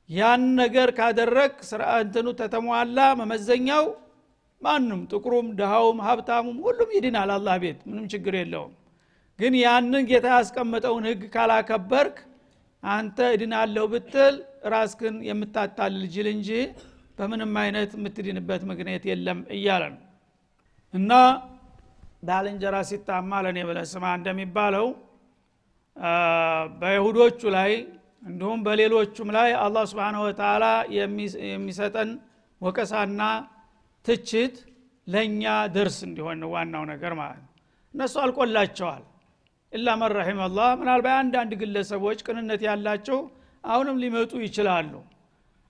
ያን 0.09 0.41
ነገር 0.59 0.89
ካደረግ 0.97 1.53
ስርአትኑ 1.69 2.27
ተተሟላ 2.39 2.99
መመዘኛው 3.21 3.85
ማንም 4.61 5.01
ጥቁሩም 5.11 5.47
ድሃውም 5.57 5.99
ሀብታሙም 6.05 6.57
ሁሉም 6.65 6.89
ይድናል 6.95 7.31
አላህ 7.35 7.55
ቤት 7.63 7.79
ምንም 7.89 8.05
ችግር 8.13 8.33
የለውም። 8.39 8.73
ግን 9.39 9.53
ያንን 9.61 10.03
ጌታ 10.09 10.27
ያስቀመጠውን 10.35 11.05
ህግ 11.09 11.23
ካላከበርክ 11.33 12.17
አንተ 12.83 13.17
እድናለሁ 13.35 13.83
ብትል 13.93 14.35
ራስክን 14.73 15.15
የምታታልል 15.27 16.03
ጅል 16.13 16.27
እንጂ 16.33 16.49
በምንም 17.17 17.51
አይነት 17.61 17.91
የምትድንበት 17.97 18.61
ምክንያት 18.71 19.03
የለም 19.09 19.39
እያለ 19.55 19.83
ነው። 19.93 20.01
እና 20.93 21.11
ባልንጀራ 22.27 22.75
ሲታማ 22.89 23.31
ለእኔ 23.45 23.59
ብለህ 23.69 23.85
ስማ 23.91 24.05
እንደሚባለው 24.19 24.87
በይሁዶቹ 26.81 27.41
ላይ 27.55 27.71
እንዲሁም 28.23 28.59
በሌሎቹም 28.65 29.29
ላይ 29.35 29.49
አላህ 29.63 29.83
ስብን 29.91 30.15
ወተላ 30.23 30.65
የሚሰጠን 30.95 32.09
ወቀሳና 32.61 33.21
ትችት 34.05 34.55
ለእኛ 35.07 35.43
ደርስ 35.75 35.97
እንዲሆን 36.07 36.43
ዋናው 36.53 36.83
ነገር 36.91 37.13
ማለት 37.19 37.41
ነው። 37.43 37.51
እነሱ 37.93 38.15
አልቆላቸዋል። 38.23 39.03
ኢላ 39.73 39.89
መን 39.99 40.11
ረሒም 40.17 40.39
አላህ 40.45 40.69
ምናልባት 40.79 41.17
አንዳንድ 41.21 41.51
ግለሰቦች 41.61 42.19
ቅንነት 42.27 42.61
ያላቸው 42.67 43.19
አሁንም 43.63 43.99
ሊመጡ 44.03 44.31
ይችላሉ። 44.45 44.91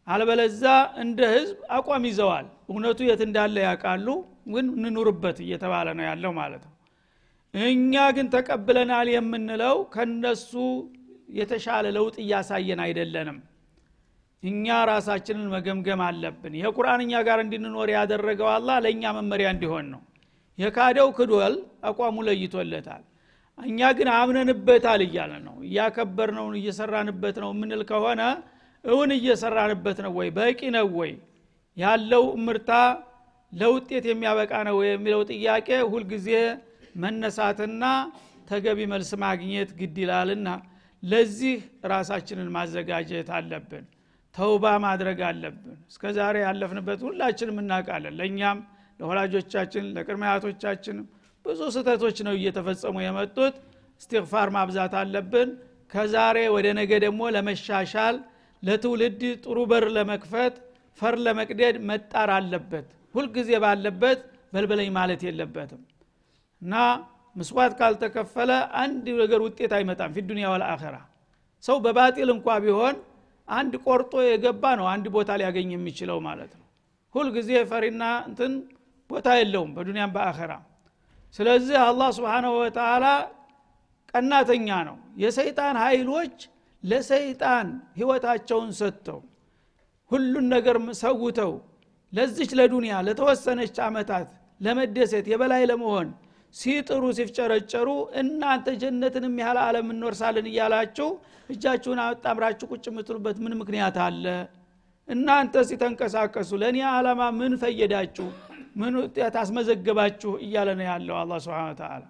አልበለዛ 0.07 0.63
እንደ 1.03 1.19
ህዝብ 1.33 1.57
አቋም 1.75 2.03
ይዘዋል። 2.09 2.47
እውነቱ 2.69 2.99
የት 3.07 3.21
እንዳለ 3.27 3.55
ያውቃሉ 3.65 4.07
ግን 4.53 4.65
እንኑርበት 4.77 5.37
እየተባለ 5.45 5.87
ነው 5.99 6.05
ያለው 6.09 6.31
ማለት 6.39 6.63
ነው። 6.67 6.73
እኛ 7.53 7.93
ግን 8.15 8.27
ተቀብለናል 8.33 9.07
የምንለው 9.13 9.77
ከነሱ 9.93 10.51
የተሻለ 11.37 11.85
ለውጥ 11.97 12.15
እያሳየን 12.23 12.79
አይደለንም 12.85 13.37
እኛ 14.45 14.65
ራሳችንን 14.89 15.47
መገምገም 15.53 16.01
አለብን። 16.07 16.53
ይህ 16.59 16.67
ቁርአን 16.77 17.01
እኛ 17.05 17.13
ጋር 17.27 17.39
እንድንኖር 17.43 17.89
ያደረገው 17.95 18.49
አላ 18.53 18.69
ለእኛ 18.85 19.03
መመሪያ 19.17 19.47
እንዲሆን 19.55 19.85
ነው። 19.93 20.01
የካደው 20.59 21.09
ክዶል 21.17 21.53
አቋሙ 21.89 22.17
ለይቶለታል። 22.27 23.03
እኛ 23.57 23.79
ግን 23.97 24.09
አምነንበታል 24.15 25.01
እያለ 25.05 25.33
ነው። 25.47 25.55
እያከበር 25.67 26.29
ነው 26.37 26.45
እየሰራንበት 26.59 27.35
ነው 27.43 27.49
የምንል 27.53 27.81
ከሆነ 27.91 28.21
እውን 28.83 29.11
እየሰራንበት 29.17 29.97
ነው 30.05 30.11
ወይ? 30.17 30.29
በቂ 30.37 30.59
ነው 30.75 30.87
ወይ? 30.99 31.11
ያለው 31.77 32.23
ምርታ 32.45 32.71
ለውጤት 33.53 34.05
የሚያበቃ 34.09 34.53
ነው 34.69 34.77
የሚለው 34.85 35.21
ጥያቄ 35.31 35.67
ሁልጊዜ 35.91 36.29
መነሳትና 37.03 37.83
ተገቢ 38.47 38.79
መልስ 38.91 39.11
ማግኘት 39.23 39.69
ግድ 39.79 39.97
ይላልና 40.03 40.49
ለዚህ 41.03 41.55
ራሳችንን 41.91 42.49
ማዘጋጀት 42.55 43.29
አለብን 43.37 43.85
ተውባ 44.35 44.65
ማድረግ 44.83 45.19
አለብን። 45.27 45.77
እስከ 45.91 46.11
ዛሬ 46.17 46.35
ያለፍንበት 46.45 46.99
ሁላችንም 47.07 47.57
እናውቃለን። 47.61 48.15
ለእኛም 48.19 48.57
ለወላጆቻችን 48.99 49.85
ለቅድመ 49.95 50.23
ብዙ 51.45 51.61
ስህተቶች 51.73 52.17
ነው 52.27 52.33
እየተፈጸሙ 52.37 52.95
የመጡት። 53.03 53.55
እስትግፋር 54.01 54.47
ማብዛት 54.55 54.93
አለብን። 55.01 55.49
ከዛሬ 55.91 56.37
ወደ 56.55 56.67
ነገ 56.79 56.91
ደግሞ 57.03 57.21
ለመሻሻል 57.35 58.15
ለትውልድ 58.63 59.21
ጥሩ 59.43 59.57
በር 59.71 59.85
ለመክፈት 59.97 60.55
ፈር 60.99 61.15
ለመቅደድ 61.25 61.75
መጣር 61.89 62.29
አለበት። 62.37 62.85
ሁልጊዜ 63.15 63.49
ባለበት 63.63 64.19
በልበለኝ 64.53 64.89
ማለት 64.97 65.21
የለበትም። 65.27 65.81
እና 66.61 66.73
ምስዋት 67.35 67.73
ካልተከፈለ 67.79 68.51
አንድ 68.81 69.05
ነገር 69.21 69.39
ውጤት 69.45 69.71
አይመጣም። 69.77 70.13
ፊ 70.15 70.23
ዱኒያ 70.29 70.49
ሰው 71.63 71.77
በባጢል 71.85 72.29
እንኳ 72.35 72.47
ቢሆን 72.63 72.95
አንድ 73.47 73.73
ቆርጦ 73.85 74.13
የገባ 74.25 74.63
ነው 74.79 74.87
አንድ 74.91 75.05
ቦታ 75.15 75.31
ሊያገኝ 75.39 75.69
የሚችለው 75.73 76.17
ማለት 76.27 76.51
ነው። 76.55 76.65
ሁልጊዜ 77.15 77.51
ፈሪና 77.69 78.03
እንትን 78.29 78.53
ቦታ 79.09 79.27
የለውም 79.39 79.71
በዱኒያም 79.75 80.13
በአኸራ። 80.15 80.53
ስለዚህ 81.35 81.77
አላህ 81.83 82.09
ስብሓናሁ 82.17 82.53
ወተላ 82.61 83.05
ቀናተኛ 84.13 84.69
ነው። 84.89 84.97
የሰይጣን 85.17 85.77
ኃይሎች 85.85 86.35
ለሰይጣን 86.83 87.67
ህይወታቸውን 87.97 88.71
ሰጥተው 88.79 89.19
ሁሉን 90.11 90.45
ነገር 90.55 90.77
ሰውተው 91.01 91.53
ለዚች 92.13 92.51
ለዱንያ 92.59 92.95
ለተወሰነች 93.07 93.77
አመታት 93.87 94.27
ለመደሰት 94.61 95.25
የበላይ 95.31 95.63
ለመሆን 95.71 96.09
ሲጥሩ 96.55 97.03
ሲፍጨረጨሩ 97.17 97.87
እናንተ 98.19 98.67
ጀነትን 98.81 99.25
ያህል 99.41 99.57
አለም 99.63 99.87
እንወርሳለን 99.93 100.45
እያላችሁ 100.51 101.09
እጃችሁን 101.49 101.99
አጣምራችሁ 102.03 102.67
ቁጭ 102.73 102.85
የምትሉበት 102.89 103.37
ምን 103.43 103.53
ምክንያት 103.61 103.97
አለ? 104.05 104.25
እናንተ 105.07 105.63
ሲተንቀሳቀሱ 105.69 106.51
ለእኔ 106.61 106.77
አላማ 106.91 107.21
ምን 107.39 107.53
ፈየዳችሁ? 107.63 108.27
ምን 108.75 108.93
ውጤት 109.01 109.35
አስመዘገባችሁ? 109.41 110.31
እያለ 110.45 110.69
ነው 110.79 110.85
ያለው 110.91 111.15
አላ 111.21 111.33
ስብን 111.45 111.75
ተላ 111.81 112.03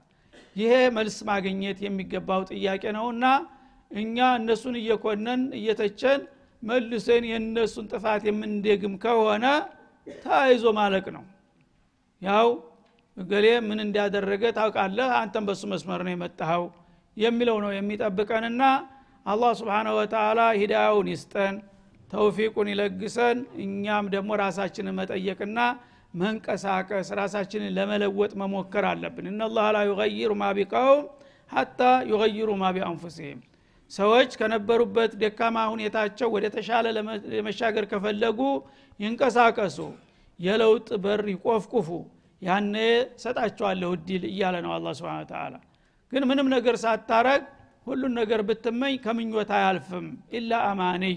ይሄ 0.56 0.74
መልስ 0.98 1.18
ማግኘት 1.30 1.80
የሚገባው 1.86 2.42
ጥያቄ 2.52 2.84
ነውና 2.98 3.26
እኛ 3.92 4.18
እነሱን 4.40 4.76
እየኮነን 4.82 5.42
እየተቸን 5.60 6.22
መልሰን 6.64 7.24
የእነሱን 7.30 7.86
ጥፋት 7.92 8.22
የምንደግም 8.30 8.94
ከሆነ 9.04 9.46
ተያይዞ 10.08 10.66
ማለቅ 10.80 11.06
ነው። 11.16 11.24
ያው 12.22 12.48
እገሌ 13.18 13.46
ምን 13.68 13.80
እንዳደረገ 13.84 14.44
ታውቃለህ? 14.58 15.10
አንተም 15.20 15.44
በሱ 15.48 15.62
መስመር 15.72 16.00
ነው 16.06 16.12
የመጣኸው 16.14 16.64
የሚለው 17.18 17.58
ነው 17.64 17.72
የሚጠብቀንና 17.76 18.64
አላህ 19.26 19.52
ስብሓነ 19.60 19.88
ወተላ 19.98 20.40
ሂዳያውን 20.60 21.08
ይስጠን 21.14 21.56
ተውፊቁን 22.12 22.68
ይለግሰን 22.72 23.38
እኛም 23.64 24.06
ደግሞ 24.14 24.32
ራሳችንን 24.42 24.96
መጠየቅና 25.00 25.60
መንቀሳቀስ 26.14 27.08
ራሳችንን 27.20 27.72
ለመለወጥ 27.78 28.32
መሞከር 28.42 28.86
አለብን። 28.92 29.26
እነላህ 29.32 29.66
ላ 29.76 29.80
ዩገይሩ 29.90 30.32
ማ 30.42 30.52
ቢቀውም 30.58 31.06
ሀታ 31.52 31.80
ዩገይሩ 32.12 32.50
ማ 32.62 32.72
ቢአንፉሲህም 32.76 33.40
ሰዎች 33.92 34.32
ከነበሩበት 34.40 35.12
ደካማ 35.22 35.58
ሁኔታቸው 35.74 36.30
ወደ 36.36 36.46
ተሻለ 36.56 36.86
ለመሻገር 37.34 37.86
ከፈለጉ 37.92 38.40
ይንቀሳቀሱ 39.00 39.78
የለውጥ 40.40 40.88
በር 41.04 41.24
ይቆፍቁፉ 41.34 41.90
ያነ 42.46 42.76
ሰጣቸዋለሁ 43.24 43.90
እድል 43.98 44.24
እያለ 44.32 44.56
ነው 44.66 44.72
አላ 44.76 44.94
ስብን 45.00 45.24
ተላ 45.32 45.54
ግን 46.12 46.24
ምንም 46.30 46.48
ነገር 46.56 46.76
ሳታረግ 46.84 47.44
ሁሉን 47.88 48.14
ነገር 48.20 48.42
ብትመኝ 48.50 48.94
ከምኞት 49.04 49.50
አያልፍም 49.58 50.06
ኢላ 50.38 50.60
አማንይ 50.70 51.16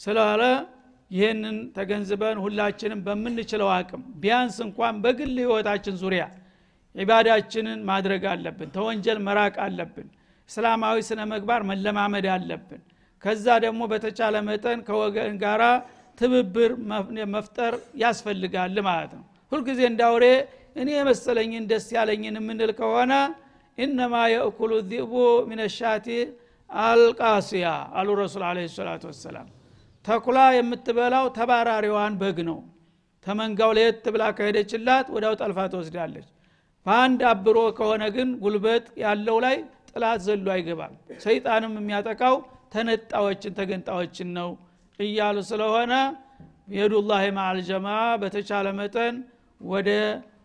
ስላለ 0.00 0.42
ይህንን 1.10 1.56
ተገንዝበን 1.76 2.38
ሁላችንም 2.44 3.00
በምንችለው 3.06 3.68
አቅም 3.74 4.02
ቢያንስ 4.22 4.56
እንኳን 4.66 4.94
በግል 5.04 5.34
ህይወታችን 5.42 5.96
ዙሪያ 6.02 6.24
ዒባዳችንን 6.94 7.80
ማድረግ 7.90 8.24
አለብን 8.32 8.68
ተወንጀል 8.76 9.18
መራቅ 9.26 9.54
አለብን 9.66 10.08
እስላማዊ 10.50 10.98
ስነ 11.08 11.20
መግባር 11.32 11.62
መለማመድ 11.70 12.26
አለብን። 12.34 12.82
ከዛ 13.24 13.46
ደግሞ 13.64 13.82
በተቻለ 13.92 14.34
መጠን 14.48 14.80
ከወገን 14.88 15.36
ጋራ 15.42 15.62
ትብብር 16.18 16.72
መፍጠር 17.34 17.74
ያስፈልጋል 18.02 18.76
ማለት 18.88 19.12
ነው 19.18 19.24
ሁልጊዜ 19.52 19.80
እንዳውሬ 19.90 20.24
እኔ 20.76 20.88
የመሰለኝን 20.96 21.64
ደስ 21.70 21.86
ያለኝን 21.96 22.36
የምንል 22.40 22.70
ከሆነ 22.78 23.12
ኢነማ 23.78 24.14
የእኩሉ 24.32 24.72
ዚቡ 24.90 25.12
ምን 25.48 25.60
ሻቲ 25.76 26.08
አልቃስያ 26.70 27.66
አሉ 27.98 28.08
ረሱል 28.20 28.42
አለ 28.48 28.58
ሰላቱ 28.76 29.02
ወሰላም። 29.10 29.48
ተኩላ 30.04 30.38
የምትበላው 30.56 31.26
ተባራሪዋን 31.36 32.14
በግ 32.20 32.38
ነው። 32.48 32.58
ተመንጋው 33.26 33.70
ለየት 33.76 34.06
ብላ 34.14 34.24
ከሄደችላት 34.38 35.06
ወዳው 35.14 35.34
ጠልፋ 35.40 35.58
ትወስዳለች። 35.72 36.26
በአንድ 36.86 37.20
አብሮ 37.30 37.58
ከሆነ 37.78 38.04
ግን 38.16 38.30
ጉልበት 38.42 38.86
ያለው 39.02 39.36
ላይ 39.44 39.56
ጥላት 39.90 40.20
ዘሎ 40.26 40.46
አይገባም። 40.54 40.94
ሰይጣንም 41.24 41.74
የሚያጠቃው 41.80 42.34
ተነጣዎችን 42.74 43.52
ተገንጣዎችን 43.58 44.28
ነው 44.38 44.50
እያሉ 44.98 45.36
ስለሆነ 45.50 45.92
የዱላህ 46.74 47.22
ማአልጀማ 47.36 47.88
በተቻለ 48.20 48.68
መጠን 48.78 49.14
ወደ 49.64 49.90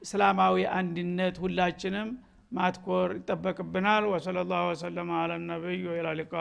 እስላማዊ 0.04 0.56
አንድነት 0.78 1.36
ሁላችንም 1.44 2.10
ማትኮር 2.52 3.10
ይጠበቅብናል። 3.18 4.04
ወሰለ 4.14 4.38
ላሁ 4.52 4.66
ወሰለማ 4.72 5.12
አላ 5.22 5.34
ነቢይ 5.46 5.82
ወላ 5.92 6.10
ሊቃ 6.20 6.34